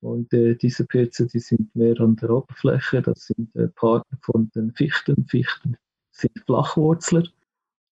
Und 0.00 0.32
äh, 0.34 0.54
diese 0.54 0.84
Pilze, 0.84 1.26
die 1.26 1.38
sind 1.38 1.74
mehr 1.74 1.98
an 1.98 2.16
der 2.16 2.28
Oberfläche, 2.28 3.00
das 3.00 3.26
sind 3.26 3.56
äh, 3.56 3.68
Partner 3.68 4.18
von 4.20 4.50
den 4.54 4.72
Fichten. 4.72 5.26
Fichten 5.26 5.78
sind 6.10 6.38
Flachwurzler, 6.44 7.24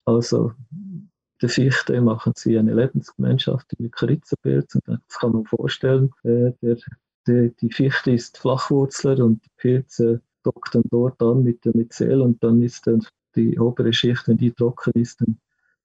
also 0.04 0.52
der 1.42 1.48
Fichte 1.48 2.00
machen 2.00 2.32
sie 2.36 2.56
eine 2.56 2.74
Lebensgemeinschaft 2.74 3.66
mit 3.78 3.92
Kritzenpilzen. 3.92 4.80
Das 4.86 5.18
kann 5.18 5.32
man 5.32 5.44
vorstellen. 5.44 6.10
Äh, 6.22 6.52
der, 6.62 6.76
der, 7.26 7.48
die 7.48 7.70
Fichte 7.70 8.12
ist 8.12 8.38
Flachwurzler 8.38 9.18
und 9.24 9.44
die 9.44 9.50
Pilze 9.56 10.22
dockt 10.44 10.74
dann 10.74 10.84
dort 10.90 11.20
an 11.20 11.42
mit 11.42 11.64
der 11.64 11.76
Myzel 11.76 12.20
und 12.20 12.42
dann 12.42 12.62
ist 12.62 12.86
dann 12.86 13.04
die 13.34 13.58
obere 13.58 13.92
Schicht, 13.92 14.28
wenn 14.28 14.36
die 14.36 14.52
trocken 14.52 14.92
ist, 14.94 15.20
dann 15.20 15.38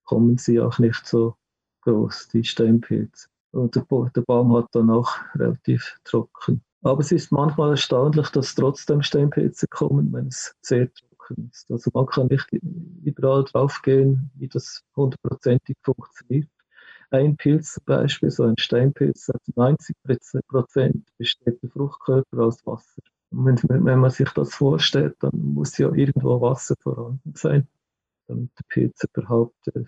kommen 0.04 0.38
sie 0.38 0.60
auch 0.60 0.80
nicht 0.80 1.06
so 1.06 1.36
groß, 1.82 2.30
die 2.30 2.44
Steinpilze. 2.44 3.28
Und 3.52 3.76
der, 3.76 3.86
der 4.16 4.22
Baum 4.22 4.56
hat 4.56 4.68
dann 4.74 4.90
auch 4.90 5.12
relativ 5.36 5.98
trocken. 6.04 6.62
Aber 6.82 7.02
es 7.02 7.12
ist 7.12 7.32
manchmal 7.32 7.72
erstaunlich, 7.72 8.30
dass 8.30 8.56
trotzdem 8.56 9.02
Steinpilze 9.02 9.68
kommen, 9.68 10.12
wenn 10.14 10.28
es 10.28 10.56
sehr 10.62 10.92
trocken 10.94 11.17
ist. 11.32 11.70
Also 11.72 11.92
man 11.94 12.06
kann 12.06 12.28
nicht 12.28 12.48
überall 13.04 13.44
drauf 13.44 13.82
gehen, 13.82 14.32
wie 14.36 14.48
das 14.48 14.84
hundertprozentig 14.96 15.78
funktioniert. 15.84 16.50
Ein 17.10 17.38
Pilz 17.38 17.74
zum 17.74 17.84
Beispiel, 17.86 18.30
so 18.30 18.44
ein 18.44 18.58
Steinpilz, 18.58 19.30
hat 19.30 19.42
90 19.56 19.96
Prozent 20.48 21.08
besteht 21.18 21.62
der 21.64 21.70
Fruchtkörper 21.70 22.40
aus 22.40 22.66
Wasser. 22.66 23.02
Und 23.30 23.70
wenn, 23.70 23.86
wenn 23.86 24.00
man 24.00 24.12
sich 24.12 24.30
das 24.32 24.54
vorstellt, 24.54 25.16
dann 25.20 25.32
muss 25.34 25.78
ja 25.78 25.94
irgendwo 25.94 26.42
Wasser 26.42 26.76
vorhanden 26.82 27.34
sein, 27.36 27.68
damit 28.28 28.52
der 28.58 28.66
Pilz 28.68 29.04
überhaupt 29.04 29.68
äh, 29.74 29.84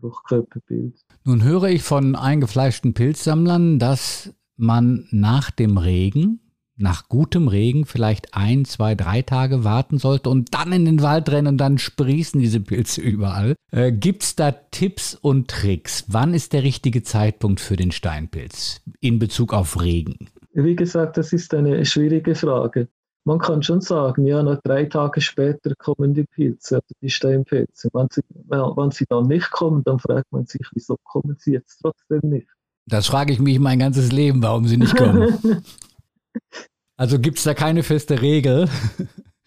Fruchtkörperbild. 0.00 1.00
Nun 1.24 1.44
höre 1.44 1.64
ich 1.64 1.82
von 1.82 2.16
eingefleischten 2.16 2.94
Pilzsammlern, 2.94 3.78
dass 3.78 4.34
man 4.56 5.06
nach 5.10 5.50
dem 5.50 5.78
Regen, 5.78 6.40
nach 6.80 7.08
gutem 7.08 7.48
Regen, 7.48 7.84
vielleicht 7.86 8.34
ein, 8.34 8.64
zwei, 8.64 8.94
drei 8.94 9.22
Tage 9.22 9.64
warten 9.64 9.98
sollte 9.98 10.30
und 10.30 10.54
dann 10.54 10.72
in 10.72 10.84
den 10.84 11.02
Wald 11.02 11.30
rennen 11.30 11.48
und 11.48 11.58
dann 11.58 11.78
sprießen 11.78 12.40
diese 12.40 12.60
Pilze 12.60 13.00
überall. 13.00 13.54
Äh, 13.70 13.92
Gibt 13.92 14.22
es 14.22 14.36
da 14.36 14.50
Tipps 14.50 15.14
und 15.14 15.48
Tricks? 15.48 16.04
Wann 16.08 16.34
ist 16.34 16.52
der 16.52 16.62
richtige 16.62 17.02
Zeitpunkt 17.02 17.60
für 17.60 17.76
den 17.76 17.92
Steinpilz 17.92 18.80
in 19.00 19.18
Bezug 19.18 19.52
auf 19.52 19.80
Regen? 19.80 20.28
Wie 20.52 20.74
gesagt, 20.74 21.16
das 21.16 21.32
ist 21.32 21.54
eine 21.54 21.84
schwierige 21.84 22.34
Frage. 22.34 22.88
Man 23.24 23.38
kann 23.38 23.62
schon 23.62 23.82
sagen, 23.82 24.26
ja, 24.26 24.42
noch 24.42 24.60
drei 24.62 24.86
Tage 24.86 25.20
später 25.20 25.74
kommen 25.76 26.14
die 26.14 26.24
Pilze, 26.24 26.76
also 26.76 26.94
die 27.02 27.10
Steinpilze. 27.10 27.90
Wenn 27.92 28.08
sie, 28.10 28.22
wenn 28.48 28.90
sie 28.90 29.04
dann 29.08 29.26
nicht 29.26 29.50
kommen, 29.50 29.84
dann 29.84 29.98
fragt 29.98 30.32
man 30.32 30.46
sich, 30.46 30.62
wieso 30.72 30.96
kommen 31.04 31.36
sie 31.38 31.52
jetzt 31.52 31.80
trotzdem 31.82 32.30
nicht? 32.30 32.48
Das 32.86 33.06
frage 33.06 33.32
ich 33.32 33.38
mich 33.38 33.60
mein 33.60 33.78
ganzes 33.78 34.10
Leben, 34.10 34.42
warum 34.42 34.66
sie 34.66 34.78
nicht 34.78 34.96
kommen. 34.96 35.38
also 37.00 37.18
gibt 37.18 37.38
es 37.38 37.44
da 37.44 37.54
keine 37.54 37.82
feste 37.82 38.20
Regel? 38.20 38.68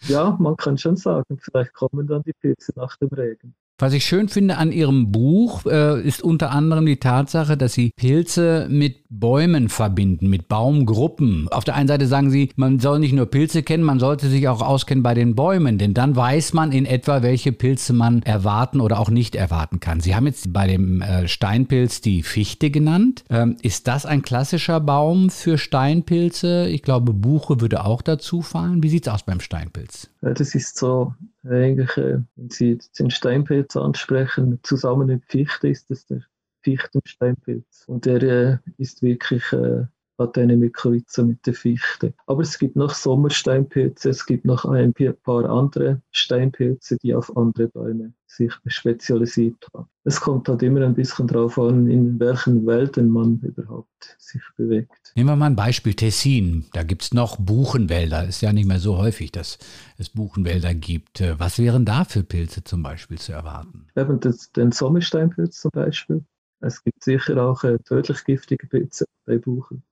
ja, 0.07 0.35
man 0.39 0.57
kann 0.57 0.79
schon 0.79 0.95
sagen, 0.95 1.37
vielleicht 1.39 1.71
kommen 1.73 2.07
dann 2.07 2.23
die 2.23 2.33
Pilze 2.33 2.73
nach 2.75 2.97
dem 2.97 3.09
Regen. 3.09 3.53
Was 3.79 3.93
ich 3.93 4.05
schön 4.05 4.29
finde 4.29 4.57
an 4.57 4.71
Ihrem 4.71 5.11
Buch, 5.11 5.65
äh, 5.65 5.99
ist 6.01 6.21
unter 6.21 6.51
anderem 6.51 6.85
die 6.85 6.97
Tatsache, 6.97 7.57
dass 7.57 7.73
Sie 7.73 7.91
Pilze 7.95 8.67
mit 8.69 8.97
Bäumen 9.09 9.67
verbinden, 9.67 10.29
mit 10.29 10.47
Baumgruppen. 10.47 11.47
Auf 11.49 11.63
der 11.63 11.75
einen 11.75 11.87
Seite 11.87 12.05
sagen 12.05 12.29
Sie, 12.29 12.51
man 12.55 12.79
soll 12.79 12.99
nicht 12.99 13.13
nur 13.13 13.25
Pilze 13.25 13.63
kennen, 13.63 13.83
man 13.83 13.99
sollte 13.99 14.29
sich 14.29 14.47
auch 14.47 14.61
auskennen 14.61 15.01
bei 15.03 15.15
den 15.15 15.33
Bäumen, 15.33 15.79
denn 15.79 15.95
dann 15.95 16.15
weiß 16.15 16.53
man 16.53 16.71
in 16.71 16.85
etwa, 16.85 17.23
welche 17.23 17.51
Pilze 17.51 17.93
man 17.93 18.21
erwarten 18.21 18.79
oder 18.79 18.99
auch 18.99 19.09
nicht 19.09 19.35
erwarten 19.35 19.79
kann. 19.79 20.01
Sie 20.01 20.15
haben 20.15 20.27
jetzt 20.27 20.53
bei 20.53 20.67
dem 20.67 21.01
äh, 21.01 21.27
Steinpilz 21.27 22.01
die 22.01 22.21
Fichte 22.21 22.69
genannt. 22.69 23.23
Ähm, 23.31 23.57
ist 23.63 23.87
das 23.87 24.05
ein 24.05 24.21
klassischer 24.21 24.79
Baum 24.79 25.31
für 25.31 25.57
Steinpilze? 25.57 26.67
Ich 26.67 26.83
glaube, 26.83 27.11
Buche 27.13 27.59
würde 27.59 27.83
auch 27.83 28.03
dazu 28.03 28.43
fallen. 28.43 28.83
Wie 28.83 28.89
sieht 28.89 29.07
es 29.07 29.13
aus 29.13 29.23
beim 29.23 29.39
Steinpilz? 29.39 30.09
Das 30.21 30.53
ist 30.53 30.77
so 30.77 31.13
eigentlich, 31.45 31.95
äh, 31.97 32.19
wenn 32.35 32.49
Sie 32.49 32.79
den 32.97 33.09
Steinpilz 33.09 33.75
ansprechen, 33.75 34.59
zusammen 34.63 35.07
mit 35.07 35.25
Fichte 35.25 35.67
ist 35.67 35.89
das 35.89 36.05
der 36.05 36.21
Fichtensteinpilz. 36.61 37.83
Und 37.87 38.05
der 38.05 38.23
äh, 38.23 38.57
ist 38.77 39.01
wirklich 39.01 39.51
äh, 39.51 39.85
hat 40.17 40.37
eine 40.37 40.57
Mykorrhiza 40.57 41.23
mit 41.23 41.45
der 41.45 41.53
Fichte. 41.53 42.13
Aber 42.27 42.41
es 42.41 42.57
gibt 42.57 42.75
noch 42.75 42.93
Sommersteinpilze, 42.93 44.09
es 44.09 44.25
gibt 44.25 44.45
noch 44.45 44.65
ein 44.65 44.93
paar 45.23 45.49
andere 45.49 46.01
Steinpilze, 46.11 46.97
die 47.01 47.13
auf 47.13 47.35
andere 47.35 47.67
Bäume 47.67 48.13
sich 48.27 48.51
spezialisiert 48.65 49.67
haben. 49.73 49.87
Es 50.03 50.19
kommt 50.19 50.49
halt 50.49 50.63
immer 50.63 50.81
ein 50.81 50.95
bisschen 50.95 51.27
darauf 51.27 51.57
an, 51.59 51.87
in 51.87 52.19
welchen 52.19 52.65
Wäldern 52.65 53.09
man 53.09 53.39
überhaupt 53.39 54.15
sich 54.17 54.41
bewegt. 54.57 55.13
Nehmen 55.15 55.29
wir 55.29 55.35
mal 55.35 55.47
ein 55.47 55.55
Beispiel 55.55 55.93
Tessin. 55.93 56.65
Da 56.73 56.83
gibt 56.83 57.03
es 57.03 57.13
noch 57.13 57.37
Buchenwälder. 57.37 58.27
Ist 58.27 58.41
ja 58.41 58.51
nicht 58.51 58.67
mehr 58.67 58.79
so 58.79 58.97
häufig, 58.97 59.31
dass 59.31 59.59
es 59.97 60.09
Buchenwälder 60.09 60.73
gibt. 60.73 61.23
Was 61.37 61.59
wären 61.59 61.85
da 61.85 62.05
für 62.05 62.23
Pilze 62.23 62.63
zum 62.63 62.81
Beispiel 62.81 63.19
zu 63.19 63.33
erwarten? 63.33 63.87
Eben 63.95 64.19
den 64.19 64.71
Sommersteinpilz 64.71 65.61
zum 65.61 65.71
Beispiel. 65.71 66.25
Es 66.59 66.83
gibt 66.83 67.03
sicher 67.03 67.43
auch 67.43 67.63
äh, 67.65 67.77
tödlich 67.79 68.23
giftige 68.23 68.67
Pilze 68.67 69.05
bei 69.25 69.37
Buchen. 69.37 69.83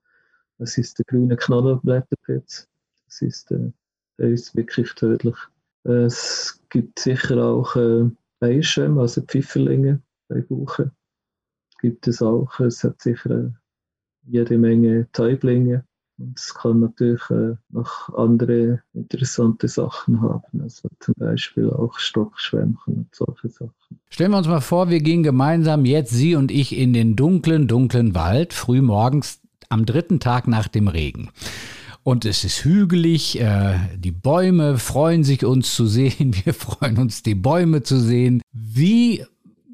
Das 0.62 0.78
ist 0.78 0.96
der 0.96 1.04
grüne 1.06 1.36
Knallerblätterpilz. 1.36 2.68
Das 3.06 3.20
ist, 3.20 3.50
äh, 3.50 3.72
der 4.16 4.28
ist 4.28 4.54
wirklich 4.54 4.94
tödlich. 4.94 5.34
Es 5.82 6.60
gibt 6.68 7.00
sicher 7.00 7.44
auch 7.44 7.74
äh, 7.74 8.08
Beischem, 8.38 8.96
also 8.96 9.22
Pfifferlinge 9.22 10.00
bei 10.28 10.40
Buchen. 10.40 10.92
Gibt 11.80 12.06
es 12.06 12.22
auch. 12.22 12.60
Es 12.60 12.84
hat 12.84 13.02
sicher 13.02 13.46
äh, 13.46 13.50
jede 14.22 14.56
Menge 14.56 15.08
Täublinge. 15.10 15.84
Und 16.18 16.38
es 16.38 16.54
kann 16.54 16.78
natürlich 16.78 17.28
äh, 17.30 17.56
noch 17.70 18.14
andere 18.14 18.84
interessante 18.92 19.66
Sachen 19.66 20.20
haben, 20.20 20.60
also 20.60 20.88
zum 21.00 21.14
Beispiel 21.16 21.70
auch 21.70 21.98
Stockschwämmchen 21.98 22.94
und 22.94 23.12
solche 23.12 23.48
Sachen. 23.48 23.98
Stellen 24.10 24.30
wir 24.30 24.38
uns 24.38 24.46
mal 24.46 24.60
vor, 24.60 24.90
wir 24.90 25.00
gehen 25.00 25.24
gemeinsam 25.24 25.84
jetzt, 25.86 26.12
Sie 26.12 26.36
und 26.36 26.52
ich, 26.52 26.78
in 26.78 26.92
den 26.92 27.16
dunklen, 27.16 27.66
dunklen 27.66 28.14
Wald, 28.14 28.52
früh 28.52 28.80
morgens 28.80 29.41
am 29.72 29.86
dritten 29.86 30.20
Tag 30.20 30.46
nach 30.46 30.68
dem 30.68 30.88
Regen. 30.88 31.30
Und 32.04 32.24
es 32.24 32.42
ist 32.42 32.64
hügelig, 32.64 33.40
äh, 33.40 33.78
die 33.96 34.10
Bäume 34.10 34.78
freuen 34.78 35.22
sich 35.22 35.44
uns 35.44 35.74
zu 35.74 35.86
sehen, 35.86 36.34
wir 36.44 36.54
freuen 36.54 36.98
uns 36.98 37.22
die 37.22 37.34
Bäume 37.34 37.82
zu 37.82 38.00
sehen. 38.00 38.42
Wie 38.52 39.24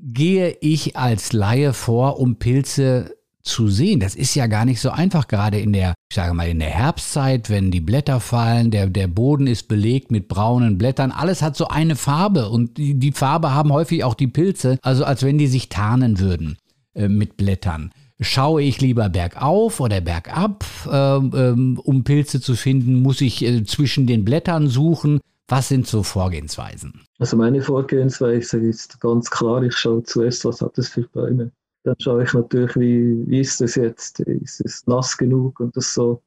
gehe 0.01 0.57
ich 0.61 0.97
als 0.97 1.33
Laie 1.33 1.73
vor, 1.73 2.21
um 2.21 2.37
Pilze 2.37 3.15
zu 3.43 3.69
sehen? 3.69 4.01
Das 4.01 4.15
ist 4.15 4.35
ja 4.35 4.47
gar 4.47 4.67
nicht 4.67 4.81
so 4.81 4.91
einfach, 4.91 5.27
gerade 5.27 5.59
in 5.59 5.73
der, 5.73 5.95
ich 6.11 6.17
sage 6.17 6.35
mal, 6.35 6.49
in 6.49 6.59
der 6.59 6.69
Herbstzeit, 6.69 7.49
wenn 7.49 7.71
die 7.71 7.81
Blätter 7.81 8.21
fallen, 8.21 8.71
der, 8.71 8.89
der 8.89 9.09
Boden 9.09 9.47
ist 9.47 9.67
belegt 9.69 10.11
mit 10.11 10.29
braunen 10.29 10.77
Blättern, 10.77 11.13
alles 11.13 11.41
hat 11.41 11.57
so 11.57 11.69
eine 11.69 11.97
Farbe 11.97 12.51
und 12.51 12.77
die, 12.77 12.95
die 12.95 13.13
Farbe 13.13 13.53
haben 13.53 13.73
häufig 13.73 14.05
auch 14.05 14.15
die 14.15 14.29
Pilze, 14.29 14.79
also 14.83 15.05
als 15.05 15.23
wenn 15.23 15.39
die 15.39 15.47
sich 15.47 15.71
tarnen 15.71 16.19
würden 16.19 16.59
äh, 16.95 17.09
mit 17.09 17.39
Blättern. 17.39 17.91
Schaue 18.21 18.63
ich 18.63 18.81
lieber 18.81 19.09
bergauf 19.09 19.79
oder 19.79 20.01
bergab, 20.01 20.65
äh, 20.87 21.17
ähm, 21.17 21.79
um 21.85 22.03
Pilze 22.03 22.41
zu 22.41 22.57
finden? 22.57 23.01
Muss 23.01 23.21
ich 23.21 23.45
äh, 23.45 23.63
zwischen 23.65 24.09
den 24.09 24.25
Blättern 24.25 24.67
suchen? 24.67 25.21
Was 25.47 25.69
sind 25.69 25.87
so 25.87 26.03
Vorgehensweisen? 26.03 27.05
Also 27.21 27.37
meine 27.37 27.63
Vorgehensweise 27.63 28.59
ist 28.59 29.01
ganz 29.01 29.31
klar, 29.31 29.63
ich 29.63 29.75
schaue 29.77 30.03
zuerst, 30.03 30.45
was 30.45 30.61
hat 30.61 30.77
es 30.79 30.89
für 30.89 31.03
Bäume. 31.03 31.53
Dann 31.85 31.95
schaue 32.01 32.25
ich 32.25 32.35
natürlich, 32.35 32.75
wie, 32.77 33.25
wie 33.29 33.41
ist 33.41 33.61
es 33.61 33.77
jetzt? 33.77 34.21
Ist 34.21 34.61
es 34.61 34.87
nass 34.87 35.17
genug 35.17 35.61
und 35.61 35.77
das 35.77 35.95
so? 35.95 36.21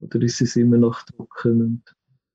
Oder 0.00 0.20
ist 0.20 0.42
es 0.42 0.56
immer 0.56 0.76
noch 0.76 1.02
trocken? 1.04 1.62
Und 1.62 1.82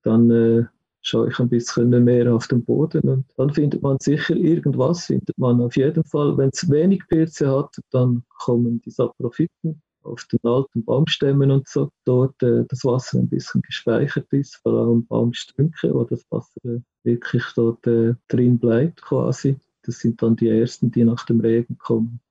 dann 0.04 0.32
äh, 0.32 0.64
schaue 1.02 1.30
ich 1.30 1.40
ein 1.40 1.50
bisschen 1.50 1.90
mehr 2.04 2.34
auf 2.34 2.48
den 2.48 2.64
Boden 2.64 3.08
und 3.10 3.26
dann 3.38 3.54
findet 3.54 3.82
man 3.82 3.98
sicher 4.00 4.36
irgendwas, 4.36 5.06
findet 5.06 5.38
man 5.38 5.62
auf 5.62 5.76
jeden 5.76 6.04
Fall. 6.04 6.38
Wenn 6.38 6.50
es 6.50 6.70
wenig 6.70 7.08
Pilze 7.08 7.50
hat, 7.50 7.80
dann 7.92 8.24
kommen 8.38 8.82
die 8.82 8.92
Saprophyten 8.92 9.82
auf 10.04 10.26
den 10.26 10.40
alten 10.44 10.84
Baumstämmen 10.84 11.52
und 11.52 11.68
so, 11.68 11.92
dort 12.06 12.42
äh, 12.42 12.66
das 12.68 12.84
Wasser 12.86 13.20
ein 13.20 13.30
bisschen 13.30 13.62
gespeichert 13.62 14.32
ist, 14.32 14.56
vor 14.58 14.74
allem 14.74 15.06
Baumstünke, 15.06 15.94
wo 15.94 16.04
das 16.04 16.26
Wasser 16.32 16.64
äh, 16.66 16.80
wirklich 17.04 17.44
dort 17.56 17.86
äh, 17.88 18.16
drin 18.28 18.60
bleibt 18.60 19.02
quasi. 19.02 19.58
Das 19.84 20.00
sind 20.00 20.22
dann 20.22 20.36
die 20.36 20.50
ersten, 20.50 20.92
die 20.92 21.04
nach 21.04 21.26
dem 21.26 21.40
Regen 21.42 21.78
kommen. 21.78 22.22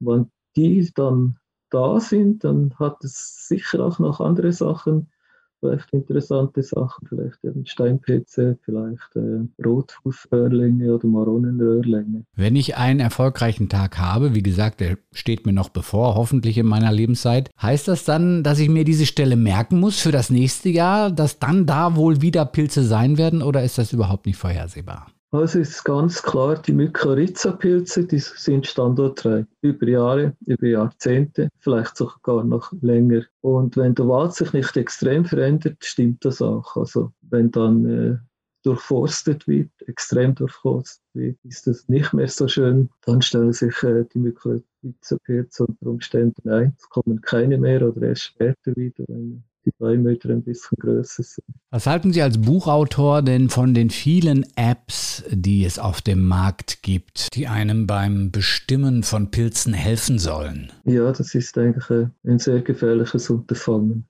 Wenn 0.00 0.30
die 0.56 0.90
dann 0.94 1.38
da 1.70 2.00
sind, 2.00 2.44
dann 2.44 2.74
hat 2.78 3.04
es 3.04 3.46
sicher 3.48 3.84
auch 3.84 3.98
noch 3.98 4.20
andere 4.20 4.52
Sachen 4.52 5.10
vielleicht 5.60 5.92
interessante 5.92 6.62
Sachen, 6.62 7.06
vielleicht 7.08 7.44
eben 7.44 7.66
Steinpilze, 7.66 8.58
vielleicht 8.64 9.16
äh, 9.16 9.40
Rotfußröhrlinge 9.64 10.94
oder 10.94 11.06
Maronenröhrlinge. 11.06 12.24
Wenn 12.34 12.56
ich 12.56 12.76
einen 12.76 13.00
erfolgreichen 13.00 13.68
Tag 13.68 13.98
habe, 13.98 14.34
wie 14.34 14.42
gesagt, 14.42 14.80
der 14.80 14.98
steht 15.12 15.46
mir 15.46 15.52
noch 15.52 15.68
bevor, 15.68 16.14
hoffentlich 16.14 16.58
in 16.58 16.66
meiner 16.66 16.92
Lebenszeit, 16.92 17.50
heißt 17.60 17.88
das 17.88 18.04
dann, 18.04 18.42
dass 18.42 18.58
ich 18.58 18.68
mir 18.68 18.84
diese 18.84 19.06
Stelle 19.06 19.36
merken 19.36 19.80
muss 19.80 20.00
für 20.00 20.12
das 20.12 20.30
nächste 20.30 20.68
Jahr, 20.68 21.10
dass 21.10 21.38
dann 21.38 21.66
da 21.66 21.96
wohl 21.96 22.22
wieder 22.22 22.44
Pilze 22.44 22.82
sein 22.82 23.18
werden 23.18 23.42
oder 23.42 23.62
ist 23.62 23.78
das 23.78 23.92
überhaupt 23.92 24.26
nicht 24.26 24.36
vorhersehbar? 24.36 25.06
Also 25.30 25.58
ist 25.58 25.84
ganz 25.84 26.22
klar, 26.22 26.56
die 26.62 26.72
Mykorrhiza-Pilze, 26.72 28.06
die 28.06 28.18
sind 28.18 28.66
standortreich 28.66 29.44
über 29.60 29.86
Jahre, 29.86 30.34
über 30.46 30.66
Jahrzehnte, 30.66 31.50
vielleicht 31.58 31.98
sogar 31.98 32.44
noch 32.44 32.72
länger. 32.80 33.24
Und 33.42 33.76
wenn 33.76 33.94
der 33.94 34.08
Wald 34.08 34.32
sich 34.32 34.54
nicht 34.54 34.74
extrem 34.78 35.26
verändert, 35.26 35.84
stimmt 35.84 36.24
das 36.24 36.40
auch. 36.40 36.76
Also 36.76 37.12
wenn 37.20 37.50
dann 37.50 37.84
äh, 37.86 38.16
durchforstet 38.62 39.46
wird, 39.46 39.70
extrem 39.86 40.34
durchforstet 40.34 41.04
wird, 41.12 41.36
ist 41.44 41.66
das 41.66 41.86
nicht 41.88 42.14
mehr 42.14 42.28
so 42.28 42.48
schön, 42.48 42.88
dann 43.04 43.20
stellen 43.20 43.52
sich 43.52 43.82
äh, 43.82 44.06
die 44.14 44.20
Mykorrhiza-Pilze 44.20 45.66
unter 45.66 45.86
Umständen 45.88 46.48
ein. 46.48 46.74
Es 46.78 46.88
kommen 46.88 47.20
keine 47.20 47.58
mehr 47.58 47.86
oder 47.86 48.08
erst 48.08 48.22
später 48.22 48.74
wieder, 48.76 49.04
wenn 49.08 49.44
die 49.78 50.04
wieder 50.04 50.30
ein 50.30 50.42
bisschen 50.42 50.78
größer 50.78 51.22
sind. 51.22 51.46
Was 51.70 51.86
halten 51.86 52.12
Sie 52.12 52.22
als 52.22 52.38
Buchautor 52.40 53.22
denn 53.22 53.48
von 53.48 53.74
den 53.74 53.90
vielen 53.90 54.46
Apps, 54.56 55.24
die 55.30 55.64
es 55.64 55.78
auf 55.78 56.00
dem 56.00 56.26
Markt 56.26 56.82
gibt, 56.82 57.34
die 57.34 57.48
einem 57.48 57.86
beim 57.86 58.30
Bestimmen 58.30 59.02
von 59.02 59.30
Pilzen 59.30 59.72
helfen 59.72 60.18
sollen? 60.18 60.72
Ja, 60.84 61.12
das 61.12 61.34
ist 61.34 61.56
eigentlich 61.58 62.08
ein 62.24 62.38
sehr 62.38 62.62
gefährliches 62.62 63.30
Unterfangen. 63.30 64.06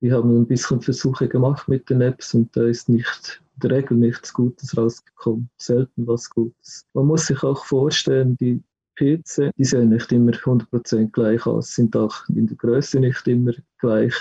Wir 0.00 0.14
haben 0.16 0.36
ein 0.36 0.46
bisschen 0.46 0.82
Versuche 0.82 1.28
gemacht 1.28 1.68
mit 1.68 1.88
den 1.88 2.00
Apps 2.00 2.34
und 2.34 2.54
da 2.56 2.64
ist 2.64 2.88
nicht 2.88 3.42
in 3.54 3.68
der 3.68 3.78
Regel 3.78 3.96
nichts 3.96 4.32
Gutes 4.32 4.76
rausgekommen, 4.76 5.48
selten 5.56 6.06
was 6.06 6.28
Gutes. 6.28 6.84
Man 6.92 7.06
muss 7.06 7.26
sich 7.26 7.42
auch 7.42 7.64
vorstellen, 7.64 8.36
die 8.36 8.62
Pilze, 8.96 9.50
die 9.56 9.64
sehen 9.64 9.90
nicht 9.90 10.12
immer 10.12 10.32
100% 10.32 11.10
gleich 11.10 11.46
aus, 11.46 11.74
sind 11.74 11.96
auch 11.96 12.28
in 12.28 12.46
der 12.46 12.56
Größe 12.56 13.00
nicht 13.00 13.26
immer 13.26 13.52
gleich 13.78 14.14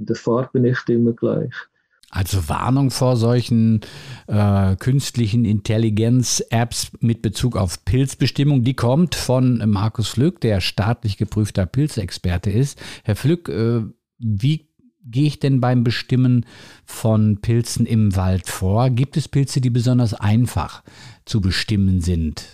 in 0.00 0.06
der 0.06 0.16
Farbe 0.16 0.58
nicht 0.58 0.88
immer 0.88 1.12
gleich. 1.12 1.52
Also 2.12 2.48
Warnung 2.48 2.90
vor 2.90 3.16
solchen 3.16 3.82
äh, 4.26 4.74
künstlichen 4.74 5.44
Intelligenz-Apps 5.44 6.90
mit 6.98 7.22
Bezug 7.22 7.56
auf 7.56 7.84
Pilzbestimmung, 7.84 8.64
die 8.64 8.74
kommt 8.74 9.14
von 9.14 9.62
Markus 9.70 10.08
Flück, 10.08 10.40
der 10.40 10.60
staatlich 10.60 11.18
geprüfter 11.18 11.66
Pilzexperte 11.66 12.50
ist. 12.50 12.82
Herr 13.04 13.14
Flück, 13.14 13.48
äh, 13.48 13.82
wie 14.18 14.68
gehe 15.04 15.26
ich 15.28 15.38
denn 15.38 15.60
beim 15.60 15.84
Bestimmen 15.84 16.46
von 16.84 17.40
Pilzen 17.40 17.86
im 17.86 18.16
Wald 18.16 18.48
vor? 18.48 18.90
Gibt 18.90 19.16
es 19.16 19.28
Pilze, 19.28 19.60
die 19.60 19.70
besonders 19.70 20.12
einfach 20.12 20.82
zu 21.26 21.40
bestimmen 21.40 22.00
sind? 22.00 22.44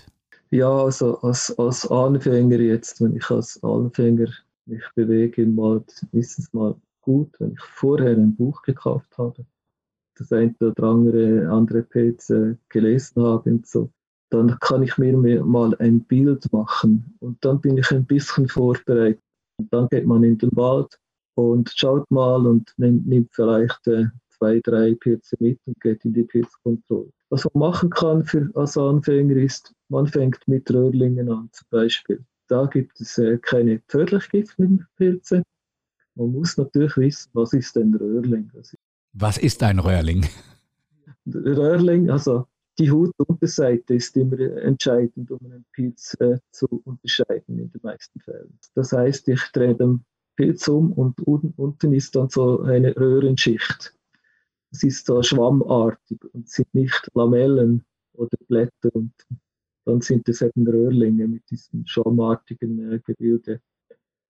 Ja, 0.51 0.71
also 0.71 1.19
als, 1.21 1.59
als 1.59 1.91
Anfänger 1.91 2.61
jetzt, 2.61 3.01
wenn 3.01 3.17
ich 3.17 3.31
als 3.31 3.63
Anfänger 3.63 4.29
mich 4.67 4.83
bewege 4.95 5.43
im 5.43 5.57
Wald, 5.57 6.07
ist 6.13 6.39
es 6.39 6.53
mal 6.53 6.75
gut, 7.07 7.39
wenn 7.39 7.53
ich 7.53 7.61
vorher 7.61 8.17
ein 8.17 8.35
Buch 8.35 8.63
gekauft 8.63 9.17
habe, 9.17 9.47
das 10.19 10.33
eine 10.33 10.55
oder 10.61 10.83
andere, 10.83 11.49
andere 11.49 11.83
Pilze 11.83 12.59
gelesen 12.69 13.23
habe 13.23 13.51
und 13.51 13.67
so, 13.67 13.91
dann 14.31 14.59
kann 14.59 14.83
ich 14.83 14.99
mir 14.99 15.45
mal 15.45 15.77
ein 15.79 16.01
Bild 16.01 16.53
machen 16.53 17.17
und 17.21 17.43
dann 17.45 17.61
bin 17.61 17.79
ich 17.79 17.91
ein 17.93 18.05
bisschen 18.05 18.49
vorbereitet. 18.49 19.23
Und 19.59 19.73
dann 19.73 19.89
geht 19.89 20.05
man 20.05 20.25
in 20.25 20.37
den 20.37 20.51
Wald 20.55 20.99
und 21.37 21.73
schaut 21.75 22.11
mal 22.11 22.45
und 22.47 22.73
nimmt, 22.77 23.07
nimmt 23.07 23.31
vielleicht 23.33 23.87
äh, 23.87 24.07
zwei, 24.31 24.61
drei 24.65 24.95
Pilze 24.95 25.37
mit 25.39 25.61
und 25.67 25.81
geht 25.81 26.05
in 26.05 26.13
die 26.13 26.25
Pilzkontrolle. 26.25 27.11
Was 27.31 27.45
man 27.45 27.69
machen 27.71 27.91
kann 27.91 28.25
für, 28.25 28.51
als 28.55 28.77
Anfänger 28.77 29.37
ist, 29.37 29.73
man 29.89 30.07
fängt 30.07 30.41
mit 30.47 30.69
Röhrlingen 30.71 31.31
an 31.31 31.49
zum 31.53 31.67
Beispiel. 31.71 32.25
Da 32.49 32.67
gibt 32.67 33.01
es 33.01 33.17
äh, 33.19 33.39
keine 33.39 33.81
tödlichen 33.87 34.87
Pilze, 34.97 35.43
man 36.17 36.33
muss 36.33 36.57
natürlich 36.57 36.97
wissen, 36.97 37.31
was 37.35 37.53
ist 37.53 37.77
ein 37.77 37.95
Röhrling? 37.95 38.51
Was 39.13 39.39
ist 39.39 39.63
ein 39.63 39.79
Röhrling? 39.79 40.27
Röhrling, 41.27 42.11
also 42.11 42.47
die 42.79 42.91
Hutunterseite 42.91 43.95
ist 43.95 44.17
immer 44.17 44.39
entscheidend, 44.39 45.31
um 45.31 45.39
einen 45.45 45.65
Pilz 45.73 46.15
äh, 46.21 46.39
zu 46.51 46.67
unterscheiden 46.85 47.59
in 47.59 47.71
den 47.71 47.81
meisten 47.83 48.21
Fällen. 48.21 48.59
Das 48.75 48.93
heißt, 48.93 49.29
ich 49.29 49.41
drehe 49.53 49.75
den 49.75 50.05
Pilz 50.37 50.69
um 50.69 50.93
und 50.93 51.19
unten 51.21 51.95
ist 51.95 52.15
dann 52.17 52.29
so 52.29 52.61
eine 52.63 52.95
Röhrenschicht. 52.97 53.95
Es 54.71 54.83
ist 54.83 55.07
so 55.07 55.23
schwammartig 55.23 56.19
und 56.33 56.49
sind 56.49 56.75
nicht 56.75 57.11
Lamellen 57.15 57.85
oder 58.13 58.37
Blätter 58.47 58.91
und 58.93 59.13
dann 59.87 60.01
sind 60.01 60.29
es 60.29 60.43
eben 60.43 60.67
Röhrlinge 60.67 61.29
mit 61.29 61.49
diesem 61.51 61.87
schwammartigen 61.87 62.93
äh, 62.93 62.99
Gebilde. 62.99 63.61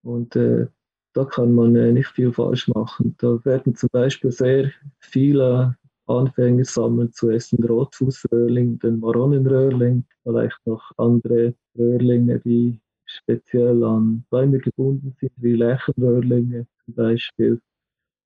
Und 0.03 0.37
äh, 0.37 0.69
da 1.17 1.25
kann 1.25 1.55
man 1.55 1.75
äh, 1.77 1.93
nicht 1.93 2.09
viel 2.09 2.31
falsch 2.33 2.69
machen. 2.69 3.15
Da 3.19 3.43
werden 3.45 3.75
zum 3.75 3.89
Beispiel 3.91 4.31
sehr 4.31 4.71
viele 4.99 5.75
Anfänger 6.07 6.65
sammeln 6.65 7.11
zuerst 7.13 7.53
den 7.53 7.65
Rotfußröhrling, 7.65 8.79
den 8.81 9.01
Maronenröhrling, 9.01 10.05
vielleicht 10.23 10.59
noch 10.67 10.93
andere 10.99 11.55
Röhrlinge, 11.77 12.39
die 12.41 12.79
speziell 13.07 13.83
an 13.83 14.25
Bäume 14.29 14.59
gebunden 14.59 15.17
sind, 15.19 15.33
wie 15.37 15.55
Lerchenröhrlinge 15.55 16.67
zum 16.85 16.95
Beispiel. 16.95 17.61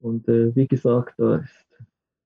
Und 0.00 0.26
äh, 0.28 0.54
wie 0.56 0.66
gesagt, 0.66 1.14
da 1.18 1.36
ist 1.36 1.66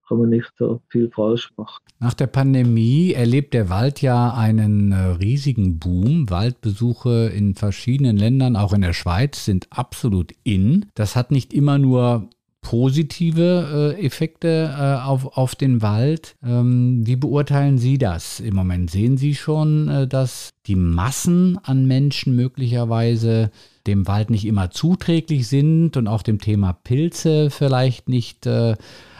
kann 0.07 0.19
man 0.19 0.29
nicht 0.29 0.51
so 0.57 0.81
viel 0.89 1.09
falsch 1.09 1.51
machen. 1.57 1.81
Nach 1.99 2.13
der 2.13 2.27
Pandemie 2.27 3.13
erlebt 3.13 3.53
der 3.53 3.69
Wald 3.69 4.01
ja 4.01 4.33
einen 4.33 4.91
äh, 4.91 4.95
riesigen 4.95 5.79
Boom. 5.79 6.29
Waldbesuche 6.29 7.31
in 7.35 7.55
verschiedenen 7.55 8.17
Ländern, 8.17 8.55
auch 8.55 8.73
in 8.73 8.81
der 8.81 8.93
Schweiz, 8.93 9.45
sind 9.45 9.67
absolut 9.71 10.33
in. 10.43 10.87
Das 10.93 11.15
hat 11.15 11.31
nicht 11.31 11.53
immer 11.53 11.77
nur 11.77 12.29
positive 12.61 13.95
äh, 13.97 14.05
Effekte 14.05 14.75
äh, 14.75 15.05
auf, 15.05 15.37
auf 15.37 15.55
den 15.55 15.81
Wald. 15.83 16.35
Ähm, 16.43 17.05
wie 17.05 17.15
beurteilen 17.15 17.77
Sie 17.77 17.97
das 17.99 18.39
im 18.39 18.55
Moment? 18.55 18.89
Sehen 18.89 19.17
Sie 19.17 19.35
schon, 19.35 20.07
dass 20.09 20.49
die 20.65 20.75
Massen 20.75 21.59
an 21.63 21.85
Menschen 21.85 22.35
möglicherweise 22.35 23.51
dem 23.85 24.07
Wald 24.07 24.31
nicht 24.31 24.45
immer 24.45 24.71
zuträglich 24.71 25.47
sind 25.47 25.95
und 25.95 26.07
auch 26.07 26.23
dem 26.23 26.39
Thema 26.39 26.73
Pilze 26.73 27.51
vielleicht 27.51 28.09
nicht 28.09 28.47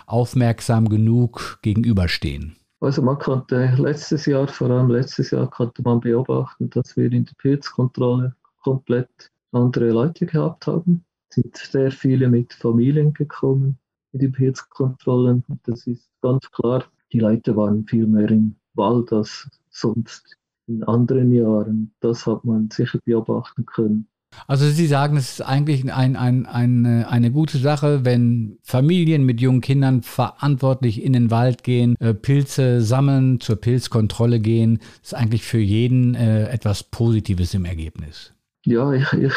aufmerksam 0.07 0.89
genug 0.89 1.59
gegenüberstehen? 1.61 2.55
Also 2.79 3.01
man 3.01 3.17
konnte 3.17 3.73
letztes 3.77 4.25
Jahr, 4.25 4.47
vor 4.47 4.69
allem 4.69 4.89
letztes 4.89 5.31
Jahr, 5.31 5.49
konnte 5.49 5.81
man 5.81 5.99
beobachten, 5.99 6.69
dass 6.69 6.95
wir 6.97 7.11
in 7.11 7.25
der 7.25 7.33
Pilzkontrolle 7.37 8.35
komplett 8.61 9.31
andere 9.51 9.89
Leute 9.89 10.25
gehabt 10.25 10.67
haben. 10.67 11.03
Es 11.29 11.35
sind 11.35 11.57
sehr 11.57 11.91
viele 11.91 12.27
mit 12.29 12.53
Familien 12.53 13.13
gekommen 13.13 13.77
in 14.11 14.19
die 14.19 14.27
Pilzkontrollen. 14.27 15.43
Das 15.63 15.87
ist 15.87 16.09
ganz 16.21 16.49
klar. 16.51 16.83
Die 17.11 17.19
Leute 17.19 17.55
waren 17.55 17.85
viel 17.87 18.07
mehr 18.07 18.29
im 18.29 18.55
Wald 18.73 19.11
als 19.13 19.49
sonst 19.69 20.37
in 20.67 20.83
anderen 20.83 21.31
Jahren. 21.31 21.93
Das 21.99 22.25
hat 22.25 22.43
man 22.43 22.69
sicher 22.71 22.99
beobachten 23.05 23.65
können. 23.65 24.07
Also 24.47 24.67
Sie 24.67 24.87
sagen, 24.87 25.17
es 25.17 25.33
ist 25.33 25.41
eigentlich 25.41 25.91
ein, 25.91 26.15
ein, 26.15 26.45
eine, 26.45 27.09
eine 27.09 27.31
gute 27.31 27.57
Sache, 27.57 28.05
wenn 28.05 28.57
Familien 28.63 29.23
mit 29.23 29.41
jungen 29.41 29.61
Kindern 29.61 30.01
verantwortlich 30.03 31.03
in 31.03 31.13
den 31.13 31.31
Wald 31.31 31.63
gehen, 31.63 31.95
äh, 31.99 32.13
Pilze 32.13 32.81
sammeln, 32.81 33.39
zur 33.39 33.55
Pilzkontrolle 33.55 34.39
gehen. 34.39 34.79
Das 35.01 35.11
ist 35.11 35.13
eigentlich 35.15 35.43
für 35.43 35.59
jeden 35.59 36.15
äh, 36.15 36.49
etwas 36.49 36.83
Positives 36.83 37.53
im 37.53 37.65
Ergebnis. 37.65 38.33
Ja, 38.65 38.91
ich, 38.93 39.11
ich 39.13 39.33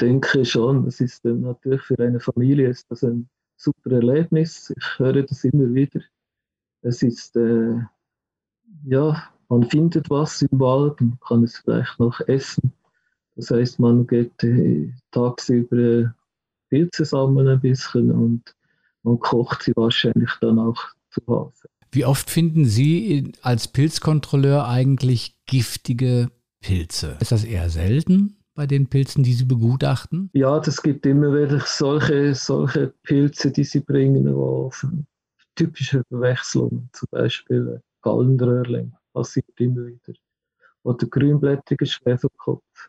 denke 0.00 0.44
schon. 0.44 0.86
Es 0.86 1.00
ist 1.00 1.24
natürlich 1.24 1.82
für 1.82 1.98
eine 1.98 2.20
Familie 2.20 2.68
ist 2.68 2.90
das 2.90 3.02
ein 3.02 3.28
super 3.56 3.92
Erlebnis. 3.92 4.72
Ich 4.76 4.98
höre 4.98 5.22
das 5.22 5.44
immer 5.44 5.72
wieder. 5.72 6.00
Es 6.82 7.02
ist, 7.02 7.36
äh, 7.36 7.76
ja, 8.84 9.22
man 9.48 9.62
findet 9.70 10.10
was 10.10 10.42
im 10.42 10.58
Wald, 10.58 11.00
man 11.00 11.18
kann 11.26 11.44
es 11.44 11.58
vielleicht 11.58 11.98
noch 12.00 12.20
essen 12.20 12.72
das 13.36 13.50
heißt, 13.50 13.78
man 13.78 14.06
geht 14.06 14.42
äh, 14.42 14.92
tagsüber 15.10 16.14
Pilze 16.68 17.04
sammeln 17.04 17.48
ein 17.48 17.60
bisschen 17.60 18.10
und 18.10 18.42
man 19.02 19.18
kocht 19.18 19.62
sie 19.62 19.72
wahrscheinlich 19.76 20.30
dann 20.40 20.58
auch 20.58 20.80
zu 21.10 21.20
Hause. 21.26 21.68
Wie 21.90 22.06
oft 22.06 22.30
finden 22.30 22.64
Sie 22.64 23.32
als 23.42 23.68
Pilzkontrolleur 23.68 24.66
eigentlich 24.66 25.36
giftige 25.46 26.30
Pilze? 26.60 27.18
Ist 27.20 27.32
das 27.32 27.44
eher 27.44 27.68
selten 27.68 28.38
bei 28.54 28.66
den 28.66 28.86
Pilzen, 28.86 29.22
die 29.22 29.34
Sie 29.34 29.44
begutachten? 29.44 30.30
Ja, 30.32 30.58
das 30.58 30.82
gibt 30.82 31.04
immer 31.04 31.34
wieder 31.34 31.60
solche, 31.60 32.34
solche 32.34 32.94
Pilze, 33.02 33.50
die 33.50 33.64
Sie 33.64 33.80
bringen, 33.80 34.26
auf 34.28 34.86
typische 35.54 36.02
Verwechslungen, 36.08 36.88
zum 36.94 37.08
Beispiel 37.10 37.82
Gallenröhrling, 38.00 38.94
passiert 39.12 39.46
immer 39.58 39.86
wieder. 39.86 40.18
Oder 40.84 41.06
grünblättriger 41.06 41.86
Schwefelkopf 41.86 42.88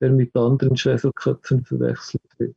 der 0.00 0.10
mit 0.10 0.34
anderen 0.36 0.76
Schwefelköpfen 0.76 1.64
verwechselt 1.64 2.22
wird. 2.38 2.56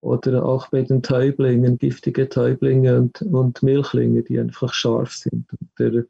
Oder 0.00 0.44
auch 0.44 0.68
bei 0.68 0.82
den 0.82 1.02
Täublingen, 1.02 1.76
giftige 1.78 2.28
Täublinge 2.28 2.98
und, 2.98 3.20
und 3.22 3.62
Milchlinge, 3.62 4.22
die 4.22 4.38
einfach 4.38 4.72
scharf 4.72 5.12
sind. 5.12 5.46
Und 5.52 5.70
der, 5.78 6.04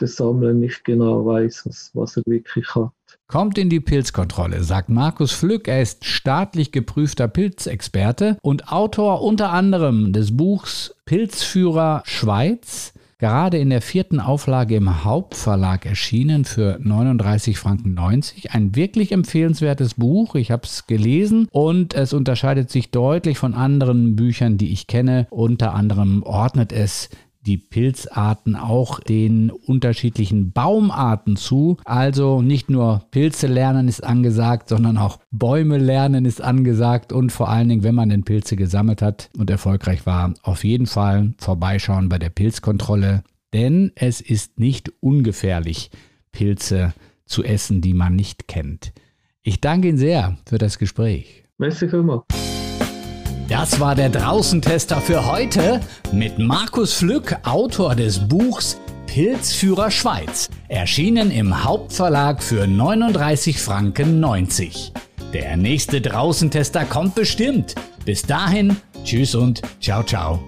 der 0.00 0.08
Sammler 0.08 0.52
nicht 0.52 0.84
genau 0.84 1.26
weiß, 1.26 1.66
was, 1.66 1.90
was 1.94 2.16
er 2.16 2.22
wirklich 2.26 2.74
hat. 2.74 2.92
Kommt 3.26 3.58
in 3.58 3.70
die 3.70 3.80
Pilzkontrolle, 3.80 4.62
sagt 4.62 4.88
Markus 4.88 5.32
Flück. 5.32 5.66
Er 5.66 5.82
ist 5.82 6.04
staatlich 6.04 6.70
geprüfter 6.70 7.26
Pilzexperte 7.26 8.38
und 8.40 8.68
Autor 8.70 9.22
unter 9.22 9.50
anderem 9.50 10.12
des 10.12 10.36
Buchs 10.36 10.94
Pilzführer 11.06 12.02
Schweiz 12.04 12.92
gerade 13.18 13.58
in 13.58 13.70
der 13.70 13.80
vierten 13.80 14.20
Auflage 14.20 14.76
im 14.76 15.04
Hauptverlag 15.04 15.86
erschienen 15.86 16.44
für 16.44 16.78
39 16.82 17.58
Franken 17.58 17.94
90. 17.94 18.52
Ein 18.52 18.76
wirklich 18.76 19.12
empfehlenswertes 19.12 19.94
Buch. 19.94 20.34
Ich 20.34 20.50
habe 20.50 20.64
es 20.64 20.86
gelesen 20.86 21.48
und 21.50 21.94
es 21.94 22.12
unterscheidet 22.12 22.70
sich 22.70 22.90
deutlich 22.90 23.38
von 23.38 23.54
anderen 23.54 24.16
Büchern, 24.16 24.58
die 24.58 24.72
ich 24.72 24.86
kenne. 24.86 25.26
Unter 25.30 25.74
anderem 25.74 26.22
ordnet 26.22 26.72
es 26.72 27.08
die 27.46 27.58
Pilzarten 27.58 28.56
auch 28.56 29.00
den 29.00 29.50
unterschiedlichen 29.50 30.52
Baumarten 30.52 31.36
zu. 31.36 31.76
Also 31.84 32.42
nicht 32.42 32.70
nur 32.70 33.04
Pilze 33.10 33.46
lernen 33.46 33.88
ist 33.88 34.02
angesagt, 34.02 34.68
sondern 34.68 34.98
auch 34.98 35.18
Bäume 35.30 35.78
lernen 35.78 36.24
ist 36.24 36.40
angesagt 36.40 37.12
und 37.12 37.30
vor 37.30 37.48
allen 37.48 37.68
Dingen, 37.68 37.82
wenn 37.84 37.94
man 37.94 38.08
denn 38.08 38.24
Pilze 38.24 38.56
gesammelt 38.56 39.02
hat 39.02 39.30
und 39.38 39.50
erfolgreich 39.50 40.06
war, 40.06 40.34
auf 40.42 40.64
jeden 40.64 40.86
Fall 40.86 41.34
vorbeischauen 41.38 42.08
bei 42.08 42.18
der 42.18 42.30
Pilzkontrolle, 42.30 43.22
denn 43.52 43.92
es 43.94 44.20
ist 44.20 44.58
nicht 44.58 44.92
ungefährlich, 45.00 45.90
Pilze 46.32 46.92
zu 47.24 47.42
essen, 47.42 47.80
die 47.80 47.94
man 47.94 48.14
nicht 48.14 48.48
kennt. 48.48 48.92
Ich 49.42 49.60
danke 49.60 49.88
Ihnen 49.88 49.98
sehr 49.98 50.36
für 50.46 50.58
das 50.58 50.78
Gespräch. 50.78 51.44
Merci 51.58 51.88
vielmals. 51.88 52.24
Das 53.48 53.78
war 53.78 53.94
der 53.94 54.08
Draußentester 54.08 55.00
für 55.00 55.24
heute 55.24 55.80
mit 56.10 56.38
Markus 56.38 56.94
Flück, 56.94 57.36
Autor 57.44 57.94
des 57.94 58.28
Buchs 58.28 58.76
Pilzführer 59.06 59.92
Schweiz, 59.92 60.48
erschienen 60.68 61.30
im 61.30 61.64
Hauptverlag 61.64 62.42
für 62.42 62.66
39 62.66 63.60
Franken 63.60 64.18
90. 64.18 64.92
Der 65.32 65.56
nächste 65.56 66.00
Draußentester 66.00 66.84
kommt 66.86 67.14
bestimmt. 67.14 67.76
Bis 68.04 68.22
dahin, 68.22 68.76
tschüss 69.04 69.36
und 69.36 69.62
ciao 69.80 70.02
ciao. 70.02 70.40